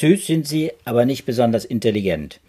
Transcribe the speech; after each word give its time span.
Süß 0.00 0.26
sind 0.26 0.46
sie, 0.46 0.72
aber 0.86 1.04
nicht 1.04 1.26
besonders 1.26 1.64
intelligent. 1.66 2.40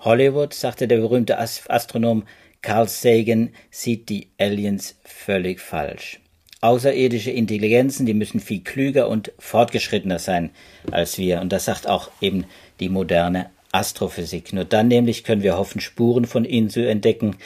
Hollywood, 0.00 0.54
sagte 0.54 0.88
der 0.88 0.96
berühmte 0.96 1.38
Astronom 1.38 2.22
Carl 2.62 2.88
Sagan, 2.88 3.50
sieht 3.70 4.08
die 4.08 4.28
Aliens 4.38 4.96
völlig 5.04 5.60
falsch. 5.60 6.20
Außerirdische 6.60 7.30
Intelligenzen, 7.30 8.06
die 8.06 8.14
müssen 8.14 8.40
viel 8.40 8.60
klüger 8.60 9.08
und 9.08 9.32
fortgeschrittener 9.38 10.18
sein 10.18 10.50
als 10.90 11.18
wir. 11.18 11.40
Und 11.40 11.52
das 11.52 11.66
sagt 11.66 11.86
auch 11.86 12.10
eben 12.20 12.46
die 12.80 12.88
moderne 12.88 13.50
Astrophysik. 13.70 14.52
Nur 14.52 14.64
dann 14.64 14.88
nämlich 14.88 15.24
können 15.24 15.42
wir 15.42 15.58
hoffen, 15.58 15.80
Spuren 15.80 16.24
von 16.24 16.44
ihnen 16.44 16.70
zu 16.70 16.88
entdecken. 16.88 17.36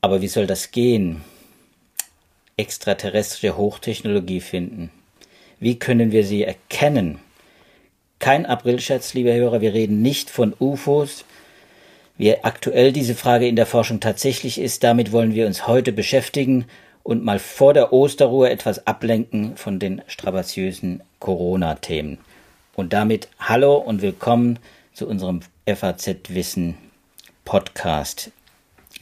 Aber 0.00 0.22
wie 0.22 0.28
soll 0.28 0.46
das 0.46 0.70
gehen? 0.70 1.22
Extraterrestrische 2.56 3.56
Hochtechnologie 3.56 4.40
finden. 4.40 4.90
Wie 5.58 5.78
können 5.78 6.12
wir 6.12 6.24
sie 6.24 6.42
erkennen? 6.42 7.18
Kein 8.18 8.46
Aprilscherz, 8.46 9.14
liebe 9.14 9.34
Hörer, 9.34 9.60
wir 9.60 9.72
reden 9.72 10.02
nicht 10.02 10.30
von 10.30 10.54
UFOs. 10.58 11.24
Wie 12.18 12.36
aktuell 12.44 12.92
diese 12.92 13.14
Frage 13.14 13.48
in 13.48 13.56
der 13.56 13.66
Forschung 13.66 14.00
tatsächlich 14.00 14.58
ist, 14.58 14.84
damit 14.84 15.10
wollen 15.12 15.34
wir 15.34 15.46
uns 15.46 15.66
heute 15.66 15.92
beschäftigen 15.92 16.66
und 17.02 17.24
mal 17.24 17.38
vor 17.38 17.72
der 17.72 17.92
Osterruhe 17.92 18.50
etwas 18.50 18.86
ablenken 18.86 19.56
von 19.56 19.78
den 19.78 20.02
strapaziösen 20.06 21.02
Corona-Themen. 21.18 22.18
Und 22.74 22.92
damit 22.92 23.28
hallo 23.38 23.76
und 23.76 24.02
willkommen 24.02 24.58
zu 24.92 25.08
unserem 25.08 25.40
FAZ 25.66 26.16
Wissen 26.28 26.76
Podcast, 27.44 28.30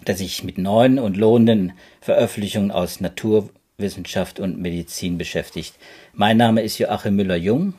der 0.06 0.16
sich 0.16 0.44
mit 0.44 0.58
neuen 0.58 0.98
und 0.98 1.16
lohnenden 1.16 1.72
Veröffentlichungen 2.00 2.70
aus 2.70 3.00
Naturwissenschaft 3.00 4.40
und 4.40 4.58
Medizin 4.58 5.18
beschäftigt. 5.18 5.74
Mein 6.12 6.36
Name 6.36 6.62
ist 6.62 6.78
Joachim 6.78 7.16
Müller-Jung 7.16 7.74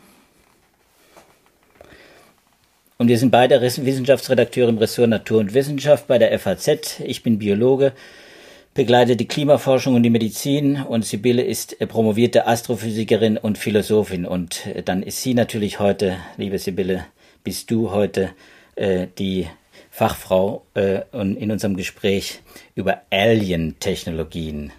und 3.02 3.08
wir 3.08 3.18
sind 3.18 3.32
beide 3.32 3.62
Wissenschaftsredakteure 3.62 4.68
im 4.68 4.78
Ressort 4.78 5.10
Natur 5.10 5.40
und 5.40 5.54
Wissenschaft 5.54 6.08
bei 6.08 6.18
der 6.18 6.38
FAZ. 6.38 7.00
Ich 7.00 7.24
bin 7.24 7.40
Biologe, 7.40 7.94
begleite 8.74 9.16
die 9.16 9.28
Klimaforschung 9.28 9.96
und 9.96 10.04
die 10.04 10.10
Medizin 10.10 10.82
und 10.82 11.06
Sibylle 11.06 11.42
ist 11.42 11.80
promovierte 11.88 12.46
Astrophysikerin 12.46 13.38
und 13.38 13.58
Philosophin. 13.58 14.26
Und 14.26 14.66
äh, 14.68 14.84
dann 14.84 15.02
ist 15.02 15.24
sie 15.24 15.34
natürlich 15.34 15.80
heute, 15.80 16.18
liebe 16.36 16.60
Sibylle, 16.60 17.06
bist 17.46 17.72
du 17.72 17.92
heute 17.92 18.32
äh, 18.76 19.08
die 19.18 19.48
Fachfrau 20.00 20.66
äh, 20.76 21.02
in 21.12 21.52
unserem 21.52 21.76
Gespräch 21.76 22.40
über 22.74 23.02
Alien-Technologien. 23.12 24.72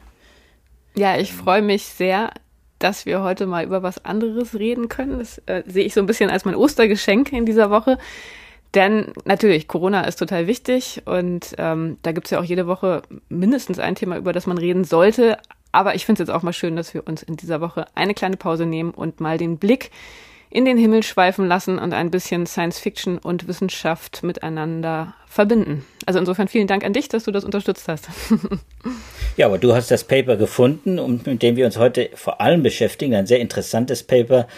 Ja, 0.96 1.18
ich 1.18 1.34
freue 1.34 1.60
mich 1.60 1.84
sehr, 1.84 2.30
dass 2.78 3.04
wir 3.04 3.22
heute 3.22 3.44
mal 3.44 3.62
über 3.64 3.82
was 3.82 4.02
anderes 4.02 4.58
reden 4.58 4.88
können. 4.88 5.18
Das 5.18 5.36
äh, 5.44 5.62
sehe 5.66 5.84
ich 5.84 5.92
so 5.92 6.00
ein 6.00 6.06
bisschen 6.06 6.30
als 6.30 6.46
mein 6.46 6.54
Ostergeschenk 6.54 7.34
in 7.34 7.44
dieser 7.44 7.68
Woche. 7.68 7.98
Denn 8.72 9.12
natürlich, 9.26 9.68
Corona 9.68 10.04
ist 10.04 10.16
total 10.16 10.46
wichtig 10.46 11.02
und 11.04 11.54
ähm, 11.58 11.98
da 12.00 12.12
gibt's 12.12 12.30
ja 12.30 12.40
auch 12.40 12.44
jede 12.44 12.66
Woche 12.66 13.02
mindestens 13.28 13.78
ein 13.78 13.96
Thema, 13.96 14.16
über 14.16 14.32
das 14.32 14.46
man 14.46 14.56
reden 14.56 14.84
sollte. 14.84 15.36
Aber 15.70 15.94
ich 15.96 16.06
finde 16.06 16.22
es 16.22 16.28
jetzt 16.28 16.34
auch 16.34 16.42
mal 16.42 16.54
schön, 16.54 16.76
dass 16.76 16.94
wir 16.94 17.06
uns 17.06 17.22
in 17.22 17.36
dieser 17.36 17.60
Woche 17.60 17.84
eine 17.94 18.14
kleine 18.14 18.38
Pause 18.38 18.64
nehmen 18.64 18.92
und 18.92 19.20
mal 19.20 19.36
den 19.36 19.58
Blick 19.58 19.90
in 20.50 20.64
den 20.64 20.76
Himmel 20.76 21.04
schweifen 21.04 21.46
lassen 21.46 21.78
und 21.78 21.94
ein 21.94 22.10
bisschen 22.10 22.44
Science 22.44 22.80
Fiction 22.80 23.18
und 23.18 23.46
Wissenschaft 23.46 24.24
miteinander 24.24 25.14
verbinden. 25.28 25.86
Also 26.06 26.18
insofern 26.18 26.48
vielen 26.48 26.66
Dank 26.66 26.84
an 26.84 26.92
dich, 26.92 27.08
dass 27.08 27.24
du 27.24 27.30
das 27.30 27.44
unterstützt 27.44 27.86
hast. 27.86 28.08
ja, 29.36 29.46
aber 29.46 29.58
du 29.58 29.74
hast 29.74 29.92
das 29.92 30.02
Paper 30.02 30.36
gefunden, 30.36 31.22
mit 31.24 31.42
dem 31.42 31.54
wir 31.54 31.66
uns 31.66 31.78
heute 31.78 32.10
vor 32.14 32.40
allem 32.40 32.64
beschäftigen. 32.64 33.14
Ein 33.14 33.26
sehr 33.26 33.38
interessantes 33.38 34.02
Paper 34.02 34.48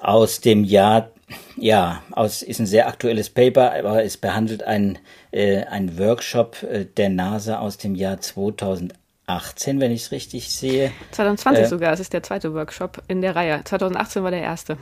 aus 0.00 0.40
dem 0.40 0.62
Jahr, 0.62 1.10
ja, 1.56 2.02
aus, 2.12 2.42
ist 2.42 2.60
ein 2.60 2.66
sehr 2.66 2.86
aktuelles 2.86 3.28
Paper, 3.30 3.72
aber 3.72 4.04
es 4.04 4.16
behandelt 4.16 4.62
einen, 4.62 4.98
äh, 5.32 5.64
einen 5.64 5.98
Workshop 5.98 6.62
äh, 6.62 6.84
der 6.84 7.08
NASA 7.08 7.58
aus 7.58 7.78
dem 7.78 7.96
Jahr 7.96 8.20
2018, 8.20 9.80
wenn 9.80 9.90
ich 9.90 10.02
es 10.02 10.12
richtig 10.12 10.50
sehe. 10.50 10.92
2020 11.10 11.64
äh, 11.64 11.66
sogar, 11.66 11.92
es 11.92 11.98
ist 11.98 12.12
der 12.12 12.22
zweite 12.22 12.54
Workshop 12.54 13.02
in 13.08 13.22
der 13.22 13.34
Reihe. 13.34 13.60
2018 13.64 14.22
war 14.22 14.30
der 14.30 14.42
erste. 14.42 14.76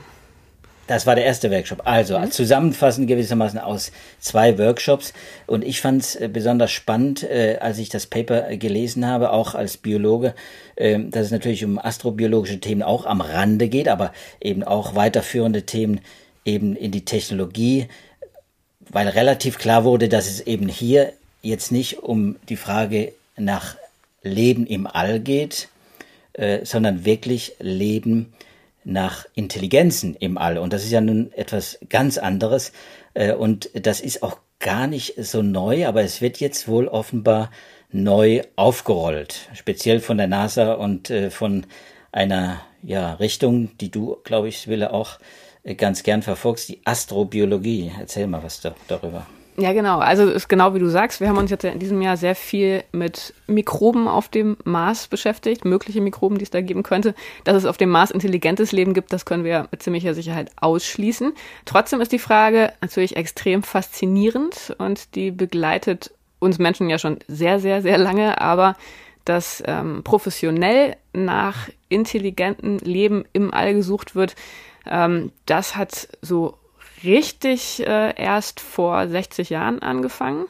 Das 0.87 1.07
war 1.07 1.15
der 1.15 1.25
erste 1.25 1.49
Workshop. 1.49 1.81
Also 1.85 2.19
mhm. 2.19 2.31
zusammenfassend 2.31 3.07
gewissermaßen 3.07 3.59
aus 3.59 3.91
zwei 4.19 4.57
Workshops. 4.57 5.13
Und 5.47 5.63
ich 5.63 5.81
fand 5.81 6.01
es 6.01 6.15
äh, 6.15 6.29
besonders 6.31 6.71
spannend, 6.71 7.23
äh, 7.23 7.57
als 7.59 7.77
ich 7.79 7.89
das 7.89 8.05
Paper 8.05 8.49
äh, 8.49 8.57
gelesen 8.57 9.07
habe, 9.07 9.31
auch 9.31 9.55
als 9.55 9.77
Biologe, 9.77 10.35
äh, 10.75 10.99
dass 10.99 11.25
es 11.25 11.31
natürlich 11.31 11.65
um 11.65 11.79
astrobiologische 11.79 12.59
Themen 12.59 12.83
auch 12.83 13.05
am 13.05 13.21
Rande 13.21 13.67
geht, 13.67 13.87
aber 13.87 14.13
eben 14.39 14.63
auch 14.63 14.95
weiterführende 14.95 15.63
Themen 15.63 16.01
eben 16.45 16.75
in 16.75 16.91
die 16.91 17.05
Technologie, 17.05 17.87
weil 18.91 19.07
relativ 19.07 19.57
klar 19.57 19.83
wurde, 19.83 20.07
dass 20.07 20.27
es 20.27 20.41
eben 20.41 20.67
hier 20.67 21.13
jetzt 21.41 21.71
nicht 21.71 22.03
um 22.03 22.35
die 22.49 22.57
Frage 22.57 23.13
nach 23.35 23.75
Leben 24.21 24.67
im 24.67 24.87
All 24.87 25.19
geht, 25.19 25.69
äh, 26.33 26.63
sondern 26.65 27.05
wirklich 27.05 27.53
Leben 27.59 28.33
nach 28.85 29.25
Intelligenzen 29.33 30.15
im 30.15 30.37
All. 30.37 30.57
Und 30.57 30.71
das 30.71 30.83
ist 30.83 30.91
ja 30.91 31.01
nun 31.01 31.31
etwas 31.33 31.79
ganz 31.89 32.17
anderes. 32.17 32.71
Äh, 33.13 33.33
und 33.33 33.69
das 33.73 33.99
ist 33.99 34.23
auch 34.23 34.39
gar 34.59 34.87
nicht 34.87 35.15
so 35.17 35.41
neu, 35.41 35.87
aber 35.87 36.03
es 36.03 36.21
wird 36.21 36.39
jetzt 36.39 36.67
wohl 36.67 36.87
offenbar 36.87 37.51
neu 37.91 38.43
aufgerollt. 38.55 39.49
Speziell 39.53 39.99
von 39.99 40.17
der 40.17 40.27
NASA 40.27 40.73
und 40.73 41.09
äh, 41.09 41.29
von 41.29 41.65
einer 42.11 42.61
ja, 42.83 43.13
Richtung, 43.15 43.77
die 43.79 43.91
du, 43.91 44.17
glaube 44.23 44.47
ich, 44.47 44.67
Wille 44.67 44.93
auch 44.93 45.19
äh, 45.63 45.75
ganz 45.75 46.03
gern 46.03 46.21
verfolgst, 46.21 46.69
die 46.69 46.81
Astrobiologie. 46.85 47.91
Erzähl 47.99 48.27
mal 48.27 48.43
was 48.43 48.61
da, 48.61 48.75
darüber. 48.87 49.25
Ja, 49.57 49.71
genau. 49.71 49.99
Also 49.99 50.29
ist 50.29 50.49
genau 50.49 50.73
wie 50.73 50.79
du 50.79 50.89
sagst. 50.89 51.21
Wir 51.21 51.29
haben 51.29 51.37
uns 51.37 51.49
jetzt 51.49 51.63
in 51.63 51.79
diesem 51.79 52.01
Jahr 52.01 52.17
sehr 52.17 52.35
viel 52.35 52.83
mit 52.91 53.33
Mikroben 53.47 54.07
auf 54.07 54.27
dem 54.27 54.57
Mars 54.65 55.07
beschäftigt, 55.07 55.63
mögliche 55.63 56.01
Mikroben, 56.01 56.37
die 56.37 56.43
es 56.43 56.49
da 56.49 56.59
geben 56.59 56.83
könnte. 56.83 57.15
Dass 57.45 57.55
es 57.55 57.65
auf 57.65 57.77
dem 57.77 57.89
Mars 57.89 58.11
intelligentes 58.11 58.73
Leben 58.73 58.93
gibt, 58.93 59.13
das 59.13 59.25
können 59.25 59.45
wir 59.45 59.69
mit 59.71 59.81
ziemlicher 59.81 60.13
Sicherheit 60.13 60.51
ausschließen. 60.59 61.33
Trotzdem 61.63 62.01
ist 62.01 62.11
die 62.11 62.19
Frage 62.19 62.73
natürlich 62.81 63.15
extrem 63.15 63.63
faszinierend 63.63 64.75
und 64.77 65.15
die 65.15 65.31
begleitet 65.31 66.11
uns 66.39 66.59
Menschen 66.59 66.89
ja 66.89 66.97
schon 66.97 67.19
sehr, 67.29 67.59
sehr, 67.59 67.81
sehr 67.81 67.97
lange. 67.97 68.41
Aber 68.41 68.75
dass 69.23 69.63
ähm, 69.65 70.01
professionell 70.03 70.97
nach 71.13 71.69
intelligentem 71.87 72.77
Leben 72.79 73.23
im 73.31 73.53
All 73.53 73.73
gesucht 73.73 74.15
wird, 74.15 74.35
ähm, 74.85 75.31
das 75.45 75.77
hat 75.77 76.09
so 76.21 76.57
richtig 77.05 77.85
äh, 77.85 78.13
erst 78.15 78.59
vor 78.59 79.07
60 79.07 79.49
Jahren 79.49 79.81
angefangen. 79.81 80.45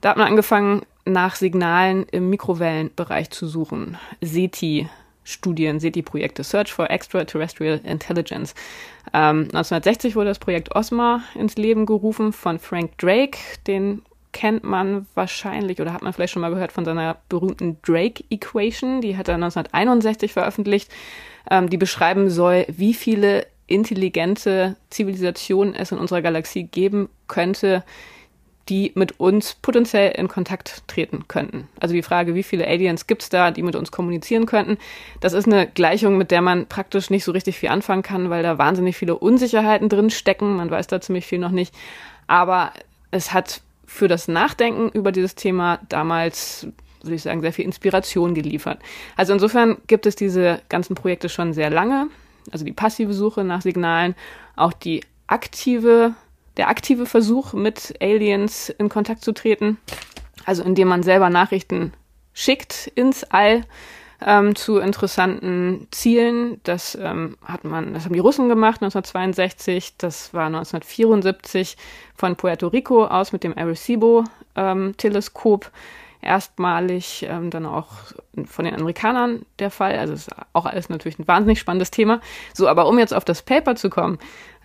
Da 0.00 0.10
hat 0.10 0.16
man 0.16 0.28
angefangen, 0.28 0.82
nach 1.04 1.36
Signalen 1.36 2.04
im 2.10 2.30
Mikrowellenbereich 2.30 3.30
zu 3.30 3.46
suchen. 3.46 3.96
SETI. 4.20 4.88
Studien, 5.24 5.78
SETI-Projekte, 5.78 6.42
Search 6.42 6.72
for 6.72 6.88
Extraterrestrial 6.88 7.80
Intelligence. 7.84 8.54
Ähm, 9.12 9.42
1960 9.52 10.16
wurde 10.16 10.30
das 10.30 10.38
Projekt 10.38 10.74
OSMA 10.74 11.22
ins 11.34 11.56
Leben 11.56 11.84
gerufen 11.84 12.32
von 12.32 12.58
Frank 12.58 12.96
Drake. 12.96 13.36
Den 13.66 14.00
kennt 14.32 14.64
man 14.64 15.06
wahrscheinlich 15.14 15.82
oder 15.82 15.92
hat 15.92 16.00
man 16.00 16.14
vielleicht 16.14 16.32
schon 16.32 16.40
mal 16.40 16.50
gehört 16.50 16.72
von 16.72 16.86
seiner 16.86 17.18
berühmten 17.28 17.76
Drake 17.82 18.24
Equation. 18.30 19.02
Die 19.02 19.18
hat 19.18 19.28
er 19.28 19.34
1961 19.34 20.32
veröffentlicht. 20.32 20.90
Ähm, 21.50 21.68
die 21.68 21.76
beschreiben 21.76 22.30
soll, 22.30 22.64
wie 22.68 22.94
viele 22.94 23.46
intelligente 23.68 24.76
Zivilisation 24.90 25.74
es 25.74 25.92
in 25.92 25.98
unserer 25.98 26.22
Galaxie 26.22 26.64
geben 26.64 27.08
könnte, 27.28 27.84
die 28.68 28.92
mit 28.94 29.18
uns 29.18 29.54
potenziell 29.54 30.10
in 30.10 30.28
Kontakt 30.28 30.82
treten 30.88 31.26
könnten. 31.26 31.68
Also 31.80 31.94
die 31.94 32.02
Frage, 32.02 32.34
wie 32.34 32.42
viele 32.42 32.66
Aliens 32.66 33.06
gibt 33.06 33.22
es 33.22 33.28
da, 33.28 33.50
die 33.50 33.62
mit 33.62 33.76
uns 33.76 33.90
kommunizieren 33.90 34.46
könnten, 34.46 34.78
das 35.20 35.32
ist 35.32 35.46
eine 35.46 35.66
Gleichung, 35.66 36.18
mit 36.18 36.30
der 36.30 36.42
man 36.42 36.66
praktisch 36.66 37.08
nicht 37.08 37.24
so 37.24 37.32
richtig 37.32 37.58
viel 37.58 37.70
anfangen 37.70 38.02
kann, 38.02 38.30
weil 38.30 38.42
da 38.42 38.58
wahnsinnig 38.58 38.96
viele 38.96 39.16
Unsicherheiten 39.16 39.88
drin 39.88 40.10
stecken. 40.10 40.56
Man 40.56 40.70
weiß 40.70 40.86
da 40.86 41.00
ziemlich 41.00 41.26
viel 41.26 41.38
noch 41.38 41.50
nicht. 41.50 41.74
Aber 42.26 42.72
es 43.10 43.32
hat 43.32 43.62
für 43.86 44.08
das 44.08 44.28
Nachdenken 44.28 44.90
über 44.90 45.12
dieses 45.12 45.34
Thema 45.34 45.78
damals 45.88 46.66
würde 47.02 47.14
ich 47.14 47.22
sagen, 47.22 47.40
sehr 47.40 47.52
viel 47.52 47.64
Inspiration 47.64 48.34
geliefert. 48.34 48.80
Also 49.16 49.32
insofern 49.32 49.78
gibt 49.86 50.04
es 50.04 50.16
diese 50.16 50.60
ganzen 50.68 50.96
Projekte 50.96 51.28
schon 51.28 51.52
sehr 51.52 51.70
lange 51.70 52.08
also 52.52 52.64
die 52.64 52.72
passive 52.72 53.12
Suche 53.12 53.44
nach 53.44 53.62
Signalen, 53.62 54.14
auch 54.56 54.72
die 54.72 55.02
aktive, 55.26 56.14
der 56.56 56.68
aktive 56.68 57.06
Versuch, 57.06 57.52
mit 57.52 57.94
Aliens 58.00 58.70
in 58.70 58.88
Kontakt 58.88 59.22
zu 59.22 59.32
treten, 59.32 59.78
also 60.44 60.62
indem 60.62 60.88
man 60.88 61.02
selber 61.02 61.30
Nachrichten 61.30 61.92
schickt 62.32 62.90
ins 62.94 63.24
All 63.24 63.64
ähm, 64.24 64.56
zu 64.56 64.78
interessanten 64.78 65.88
Zielen. 65.90 66.60
Das 66.64 66.96
ähm, 67.00 67.36
hat 67.44 67.64
man, 67.64 67.94
das 67.94 68.04
haben 68.04 68.14
die 68.14 68.20
Russen 68.20 68.48
gemacht 68.48 68.82
1962, 68.82 69.96
das 69.98 70.34
war 70.34 70.46
1974 70.46 71.76
von 72.14 72.36
Puerto 72.36 72.68
Rico 72.68 73.06
aus 73.06 73.32
mit 73.32 73.44
dem 73.44 73.56
Arecibo-Teleskop. 73.56 75.64
Ähm, 75.64 75.70
erstmalig 76.20 77.26
ähm, 77.28 77.50
dann 77.50 77.66
auch 77.66 77.88
von 78.44 78.64
den 78.64 78.74
Amerikanern 78.74 79.46
der 79.58 79.70
Fall. 79.70 79.98
Also 79.98 80.14
ist 80.14 80.30
auch 80.52 80.66
alles 80.66 80.88
natürlich 80.88 81.18
ein 81.18 81.28
wahnsinnig 81.28 81.58
spannendes 81.58 81.90
Thema. 81.90 82.20
So, 82.54 82.68
aber 82.68 82.88
um 82.88 82.98
jetzt 82.98 83.14
auf 83.14 83.24
das 83.24 83.42
Paper 83.42 83.76
zu 83.76 83.90
kommen, 83.90 84.18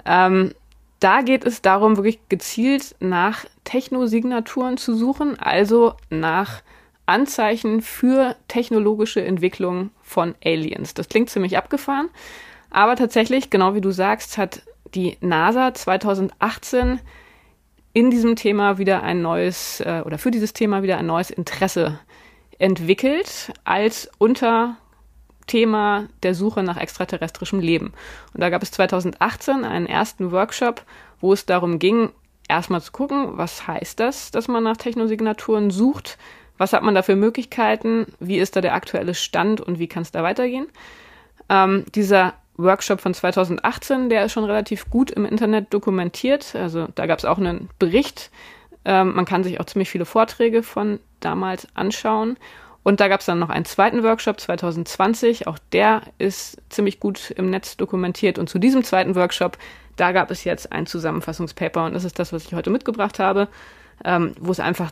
ähm, 0.06 0.54
da 1.00 1.22
geht 1.22 1.46
es 1.46 1.62
darum, 1.62 1.98
wirklich 1.98 2.20
gezielt 2.30 2.96
nach 3.00 3.46
Technosignaturen 3.66 4.78
zu 4.78 4.96
suchen, 4.96 5.38
also 5.38 5.96
nach 6.10 6.62
Anzeichen 7.06 7.82
für 7.82 8.38
technologische 8.48 9.24
Entwicklung 9.24 9.92
von 10.02 10.36
Aliens. 10.44 10.94
Das 10.94 11.10
klingt 11.10 11.30
ziemlich 11.30 11.58
abgefahren, 11.58 12.10
aber 12.70 12.96
tatsächlich, 12.96 13.50
genau 13.50 13.76
wie 13.76 13.82
du 13.82 13.92
sagst, 13.92 14.38
hat 14.38 14.62
die 14.96 15.18
NASA 15.20 15.74
2018 15.74 17.02
in 17.94 18.10
diesem 18.10 18.36
Thema 18.36 18.78
wieder 18.78 19.04
ein 19.04 19.22
neues 19.22 19.80
äh, 19.80 20.02
oder 20.06 20.18
für 20.18 20.32
dieses 20.32 20.54
Thema 20.54 20.84
wieder 20.84 20.98
ein 20.98 21.06
neues 21.06 21.30
Interesse 21.30 22.00
entwickelt 22.58 23.54
als 23.64 24.10
Unterthema 24.18 26.08
der 26.24 26.34
Suche 26.34 26.64
nach 26.64 26.78
extraterrestrischem 26.78 27.60
Leben. 27.60 27.94
Und 28.34 28.42
da 28.42 28.50
gab 28.50 28.64
es 28.64 28.72
2018 28.72 29.64
einen 29.64 29.86
ersten 29.86 30.32
Workshop, 30.32 30.84
wo 31.20 31.34
es 31.34 31.46
darum 31.46 31.80
ging, 31.80 32.10
erstmal 32.48 32.82
zu 32.82 32.92
gucken, 32.92 33.38
was 33.38 33.68
heißt 33.68 34.00
das, 34.00 34.32
dass 34.32 34.48
man 34.48 34.64
nach 34.64 34.78
Technosignaturen 34.78 35.70
sucht, 35.70 36.18
was 36.58 36.74
hat 36.74 36.84
man 36.84 36.96
da 36.96 37.02
für 37.02 37.16
Möglichkeiten, 37.16 38.08
wie 38.20 38.38
ist 38.38 38.56
da 38.56 38.62
der 38.62 38.74
aktuelle 38.74 39.16
Stand 39.16 39.62
und 39.62 39.80
wie 39.80 39.88
kann 39.88 40.04
es 40.04 40.12
da 40.12 40.24
weitergehen. 40.24 40.68
Ähm, 41.50 41.86
dieser 41.94 42.34
Workshop 42.58 43.02
von 43.02 43.14
2018, 43.14 44.10
der 44.10 44.26
ist 44.26 44.34
schon 44.34 44.44
relativ 44.44 44.90
gut 44.90 45.12
im 45.12 45.26
Internet 45.26 45.74
dokumentiert. 45.74 46.56
Also 46.56 46.88
da 46.96 47.06
gab 47.06 47.20
es 47.20 47.26
auch 47.26 47.38
einen 47.38 47.70
Bericht. 47.80 48.32
Ähm, 48.86 49.16
man 49.16 49.26
kann 49.26 49.44
sich 49.44 49.60
auch 49.60 49.66
ziemlich 49.66 49.90
viele 49.90 50.06
Vorträge 50.06 50.64
von 50.64 51.00
damals 51.20 51.68
anschauen. 51.74 52.38
Und 52.84 53.00
da 53.00 53.08
gab 53.08 53.22
es 53.22 53.26
dann 53.26 53.40
noch 53.40 53.50
einen 53.50 53.66
zweiten 53.66 54.04
Workshop 54.04 54.40
2020. 54.40 55.48
Auch 55.48 55.58
der 55.72 56.02
ist 56.18 56.62
ziemlich 56.70 57.00
gut 57.00 57.32
im 57.32 57.50
Netz 57.50 57.78
dokumentiert. 57.78 58.38
Und 58.38 58.50
zu 58.50 58.60
diesem 58.60 58.84
zweiten 58.84 59.16
Workshop, 59.16 59.58
da 59.96 60.12
gab 60.12 60.30
es 60.32 60.44
jetzt 60.44 60.72
ein 60.72 60.86
Zusammenfassungspaper. 60.86 61.86
Und 61.86 61.94
das 61.94 62.04
ist 62.04 62.20
das, 62.20 62.34
was 62.34 62.46
ich 62.46 62.54
heute 62.54 62.70
mitgebracht 62.70 63.20
habe, 63.20 63.48
ähm, 64.04 64.34
wo 64.40 64.52
es 64.52 64.60
einfach 64.60 64.92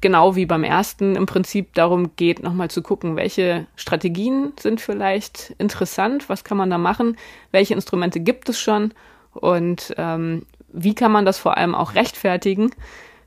genau 0.00 0.36
wie 0.36 0.46
beim 0.46 0.64
ersten 0.64 1.16
im 1.16 1.26
Prinzip 1.26 1.74
darum 1.74 2.16
geht, 2.16 2.42
nochmal 2.42 2.70
zu 2.70 2.82
gucken, 2.82 3.16
welche 3.16 3.66
Strategien 3.76 4.52
sind 4.60 4.80
vielleicht 4.80 5.54
interessant, 5.58 6.28
was 6.28 6.44
kann 6.44 6.58
man 6.58 6.70
da 6.70 6.78
machen, 6.78 7.16
welche 7.50 7.74
Instrumente 7.74 8.20
gibt 8.20 8.48
es 8.48 8.60
schon 8.60 8.92
und 9.32 9.94
ähm, 9.96 10.46
wie 10.72 10.94
kann 10.94 11.12
man 11.12 11.24
das 11.24 11.38
vor 11.38 11.56
allem 11.56 11.74
auch 11.74 11.94
rechtfertigen, 11.94 12.70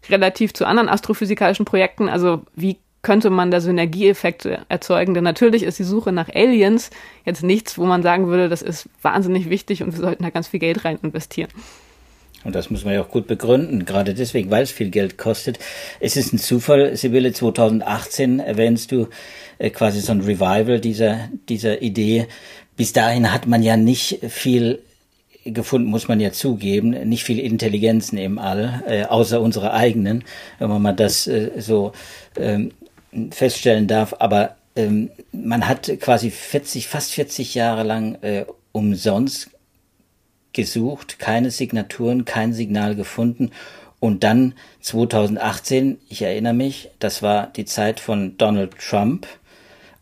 relativ 0.09 0.53
zu 0.53 0.65
anderen 0.65 0.89
astrophysikalischen 0.89 1.65
Projekten, 1.65 2.09
also 2.09 2.43
wie 2.55 2.77
könnte 3.01 3.29
man 3.29 3.49
da 3.49 3.61
Synergieeffekte 3.61 4.65
erzeugen? 4.67 5.13
Denn 5.13 5.23
natürlich 5.23 5.63
ist 5.63 5.79
die 5.79 5.83
Suche 5.83 6.11
nach 6.11 6.29
Aliens 6.33 6.89
jetzt 7.25 7.43
nichts, 7.43 7.77
wo 7.77 7.85
man 7.85 8.03
sagen 8.03 8.27
würde, 8.27 8.49
das 8.49 8.61
ist 8.61 8.89
wahnsinnig 9.01 9.49
wichtig 9.49 9.83
und 9.83 9.93
wir 9.93 10.01
sollten 10.01 10.23
da 10.23 10.29
ganz 10.29 10.49
viel 10.49 10.59
Geld 10.59 10.83
rein 10.83 10.99
investieren. 11.01 11.49
Und 12.43 12.55
das 12.55 12.69
muss 12.69 12.85
man 12.85 12.93
ja 12.93 13.01
auch 13.01 13.09
gut 13.09 13.27
begründen, 13.27 13.85
gerade 13.85 14.13
deswegen, 14.13 14.49
weil 14.49 14.63
es 14.63 14.71
viel 14.71 14.89
Geld 14.89 15.17
kostet. 15.17 15.59
Es 15.99 16.15
ist 16.15 16.31
ein 16.31 16.39
Zufall, 16.39 16.95
Sibylle, 16.95 17.33
2018 17.33 18.39
erwähnst 18.39 18.91
du 18.91 19.07
äh, 19.57 19.69
quasi 19.69 19.99
so 19.99 20.13
ein 20.13 20.21
Revival 20.21 20.79
dieser, 20.79 21.29
dieser 21.49 21.81
Idee. 21.81 22.27
Bis 22.77 22.93
dahin 22.93 23.33
hat 23.33 23.45
man 23.45 23.61
ja 23.61 23.75
nicht 23.75 24.19
viel 24.29 24.79
gefunden, 25.43 25.89
muss 25.89 26.07
man 26.07 26.19
ja 26.19 26.31
zugeben, 26.31 26.91
nicht 27.09 27.23
viel 27.23 27.39
Intelligenzen 27.39 28.17
im 28.17 28.39
All, 28.39 28.83
äh, 28.87 29.03
außer 29.03 29.41
unsere 29.41 29.73
eigenen, 29.73 30.23
wenn 30.59 30.69
man 30.69 30.81
mal 30.81 30.93
das 30.93 31.27
äh, 31.27 31.51
so 31.57 31.91
ähm, 32.37 32.71
feststellen 33.31 33.87
darf. 33.87 34.15
Aber 34.19 34.55
ähm, 34.75 35.09
man 35.33 35.67
hat 35.67 35.91
quasi 35.99 36.29
40, 36.29 36.87
fast 36.87 37.11
40 37.13 37.55
Jahre 37.55 37.83
lang 37.83 38.15
äh, 38.21 38.45
umsonst 38.71 39.49
gesucht, 40.59 41.19
keine 41.19 41.51
Signaturen, 41.51 42.25
kein 42.25 42.53
Signal 42.53 42.95
gefunden. 42.95 43.51
Und 43.99 44.23
dann 44.23 44.53
2018, 44.81 45.97
ich 46.09 46.21
erinnere 46.21 46.53
mich, 46.53 46.89
das 46.99 47.21
war 47.21 47.47
die 47.47 47.65
Zeit 47.65 47.99
von 47.99 48.37
Donald 48.37 48.71
Trump. 48.77 49.27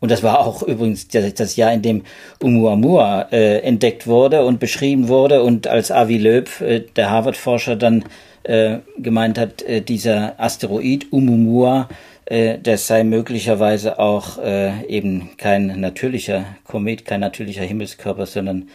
Und 0.00 0.10
das 0.10 0.22
war 0.22 0.40
auch 0.40 0.62
übrigens 0.62 1.08
das 1.08 1.56
Jahr, 1.56 1.72
in 1.72 1.82
dem 1.82 2.02
Oumuamua 2.42 3.28
äh, 3.32 3.58
entdeckt 3.60 4.06
wurde 4.06 4.44
und 4.44 4.60
beschrieben 4.60 5.08
wurde 5.08 5.42
und 5.42 5.66
als 5.66 5.90
Avi 5.90 6.18
Loeb, 6.18 6.60
äh, 6.60 6.80
der 6.94 7.10
Harvard-Forscher, 7.10 7.74
dann 7.74 8.04
äh, 8.44 8.78
gemeint 8.96 9.38
hat, 9.38 9.62
äh, 9.62 9.80
dieser 9.80 10.38
Asteroid 10.38 11.12
Oumuamua, 11.12 11.88
äh, 12.26 12.58
das 12.62 12.86
sei 12.86 13.02
möglicherweise 13.02 13.98
auch 13.98 14.38
äh, 14.38 14.84
eben 14.86 15.30
kein 15.36 15.80
natürlicher 15.80 16.44
Komet, 16.64 17.04
kein 17.04 17.20
natürlicher 17.20 17.64
Himmelskörper, 17.64 18.26
sondern 18.26 18.68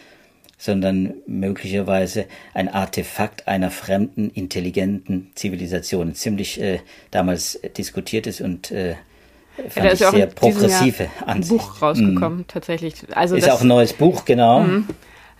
sondern 0.64 1.12
möglicherweise 1.26 2.24
ein 2.54 2.70
Artefakt 2.70 3.46
einer 3.46 3.70
fremden, 3.70 4.30
intelligenten 4.30 5.30
Zivilisation. 5.34 6.14
Ziemlich 6.14 6.58
äh, 6.58 6.78
damals 7.10 7.60
diskutiert 7.76 8.26
ist 8.26 8.40
und 8.40 8.70
äh, 8.70 8.94
fand 9.68 9.86
ja, 9.86 9.92
ich 9.92 9.98
sehr 9.98 10.26
progressive 10.26 11.10
Ansicht. 11.26 11.52
Ein 11.52 11.58
Buch 11.58 11.82
rausgekommen, 11.82 12.38
mm. 12.38 12.46
tatsächlich. 12.48 12.94
Also 13.14 13.36
ist 13.36 13.46
das, 13.46 13.56
auch 13.56 13.60
ein 13.60 13.68
neues 13.68 13.92
Buch, 13.92 14.24
genau. 14.24 14.60
Mm. 14.60 14.88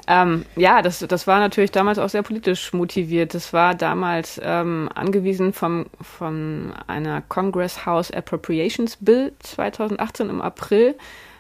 Ähm, 0.06 0.44
ja, 0.56 0.82
das, 0.82 0.98
das 0.98 1.26
war 1.26 1.40
natürlich 1.40 1.70
damals 1.70 1.98
auch 1.98 2.10
sehr 2.10 2.22
politisch 2.22 2.74
motiviert. 2.74 3.32
Das 3.32 3.54
war 3.54 3.74
damals 3.74 4.38
ähm, 4.44 4.90
angewiesen 4.94 5.54
vom, 5.54 5.86
von 6.02 6.74
einer 6.86 7.22
Congress 7.22 7.86
House 7.86 8.10
Appropriations 8.10 8.98
Bill 9.00 9.32
2018 9.38 10.28
im 10.28 10.42
April. 10.42 10.96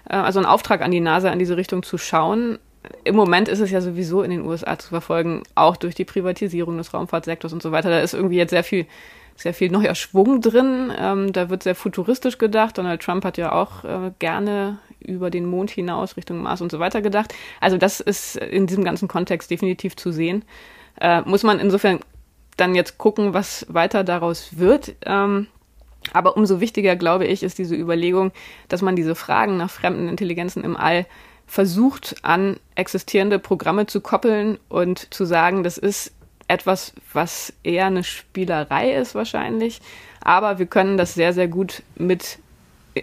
Äh, 0.08 0.16
also 0.16 0.38
ein 0.38 0.46
Auftrag 0.46 0.80
an 0.80 0.90
die 0.90 1.00
NASA 1.00 1.30
in 1.30 1.38
diese 1.38 1.58
Richtung 1.58 1.82
zu 1.82 1.98
schauen, 1.98 2.58
im 3.04 3.16
Moment 3.16 3.48
ist 3.48 3.60
es 3.60 3.70
ja 3.70 3.80
sowieso 3.80 4.22
in 4.22 4.30
den 4.30 4.42
USA 4.42 4.78
zu 4.78 4.88
verfolgen, 4.88 5.42
auch 5.54 5.76
durch 5.76 5.94
die 5.94 6.04
Privatisierung 6.04 6.76
des 6.76 6.92
Raumfahrtsektors 6.92 7.52
und 7.52 7.62
so 7.62 7.72
weiter. 7.72 7.90
Da 7.90 8.00
ist 8.00 8.14
irgendwie 8.14 8.36
jetzt 8.36 8.50
sehr 8.50 8.64
viel, 8.64 8.86
sehr 9.36 9.54
viel 9.54 9.70
neuer 9.70 9.94
Schwung 9.94 10.40
drin. 10.40 10.92
Ähm, 10.96 11.32
da 11.32 11.50
wird 11.50 11.62
sehr 11.62 11.74
futuristisch 11.74 12.38
gedacht. 12.38 12.78
Donald 12.78 13.02
Trump 13.02 13.24
hat 13.24 13.38
ja 13.38 13.52
auch 13.52 13.84
äh, 13.84 14.12
gerne 14.18 14.78
über 15.00 15.30
den 15.30 15.46
Mond 15.46 15.70
hinaus 15.70 16.16
Richtung 16.16 16.42
Mars 16.42 16.60
und 16.60 16.70
so 16.70 16.78
weiter 16.78 17.02
gedacht. 17.02 17.34
Also 17.60 17.76
das 17.76 18.00
ist 18.00 18.36
in 18.36 18.66
diesem 18.66 18.84
ganzen 18.84 19.08
Kontext 19.08 19.50
definitiv 19.50 19.96
zu 19.96 20.12
sehen. 20.12 20.44
Äh, 21.00 21.22
muss 21.22 21.42
man 21.42 21.58
insofern 21.60 22.00
dann 22.56 22.74
jetzt 22.74 22.98
gucken, 22.98 23.34
was 23.34 23.66
weiter 23.68 24.04
daraus 24.04 24.58
wird. 24.58 24.94
Ähm, 25.04 25.48
aber 26.12 26.36
umso 26.36 26.60
wichtiger, 26.60 26.96
glaube 26.96 27.26
ich, 27.26 27.42
ist 27.42 27.58
diese 27.58 27.74
Überlegung, 27.74 28.32
dass 28.68 28.82
man 28.82 28.94
diese 28.94 29.14
Fragen 29.14 29.56
nach 29.56 29.70
fremden 29.70 30.08
Intelligenzen 30.08 30.62
im 30.62 30.76
All 30.76 31.06
versucht, 31.46 32.16
an 32.22 32.58
existierende 32.74 33.38
Programme 33.38 33.86
zu 33.86 34.00
koppeln 34.00 34.58
und 34.68 35.12
zu 35.12 35.24
sagen, 35.24 35.62
das 35.62 35.78
ist 35.78 36.12
etwas, 36.48 36.92
was 37.12 37.52
eher 37.62 37.86
eine 37.86 38.04
Spielerei 38.04 38.94
ist 38.94 39.14
wahrscheinlich, 39.14 39.80
aber 40.20 40.58
wir 40.58 40.66
können 40.66 40.96
das 40.96 41.14
sehr, 41.14 41.32
sehr 41.32 41.48
gut 41.48 41.82
mit, 41.96 42.38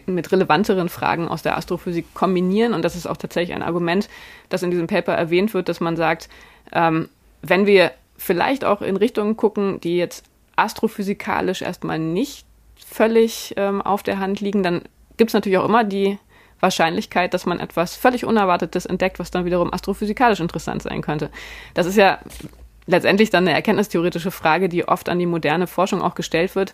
mit 0.06 0.32
relevanteren 0.32 0.90
Fragen 0.90 1.28
aus 1.28 1.44
der 1.44 1.58
Astrophysik 1.58 2.14
kombinieren. 2.14 2.74
Und 2.74 2.84
das 2.84 2.96
ist 2.96 3.08
auch 3.08 3.18
tatsächlich 3.18 3.56
ein 3.56 3.64
Argument, 3.64 4.10
das 4.50 4.64
in 4.64 4.72
diesem 4.72 4.88
Paper 4.88 5.14
erwähnt 5.14 5.54
wird, 5.54 5.70
dass 5.70 5.80
man 5.80 5.96
sagt, 5.96 6.30
ähm, 6.72 7.10
wenn 7.42 7.66
wir 7.66 7.92
vielleicht 8.18 8.66
auch 8.66 8.82
in 8.82 8.98
Richtungen 8.98 9.38
gucken, 9.38 9.80
die 9.82 9.98
jetzt 9.98 10.26
astrophysikalisch 10.56 11.62
erstmal 11.62 12.00
nicht 12.00 12.46
völlig 12.86 13.54
ähm, 13.58 13.82
auf 13.82 14.04
der 14.04 14.20
Hand 14.20 14.42
liegen, 14.42 14.64
dann 14.64 14.82
gibt 15.18 15.30
es 15.30 15.34
natürlich 15.34 15.58
auch 15.58 15.66
immer 15.66 15.84
die 15.84 16.18
Wahrscheinlichkeit, 16.62 17.34
dass 17.34 17.46
man 17.46 17.60
etwas 17.60 17.96
völlig 17.96 18.26
Unerwartetes 18.26 18.86
entdeckt, 18.86 19.20
was 19.20 19.32
dann 19.32 19.46
wiederum 19.46 19.74
astrophysikalisch 19.74 20.40
interessant 20.40 20.82
sein 20.82 21.02
könnte. 21.02 21.30
Das 21.74 21.86
ist 21.86 21.98
ja 21.98 22.20
letztendlich 22.86 23.30
dann 23.30 23.48
eine 23.48 23.56
erkenntnistheoretische 23.56 24.32
Frage, 24.32 24.70
die 24.70 24.88
oft 24.88 25.10
an 25.10 25.20
die 25.20 25.26
moderne 25.26 25.68
Forschung 25.68 26.02
auch 26.02 26.16
gestellt 26.16 26.56
wird. 26.56 26.74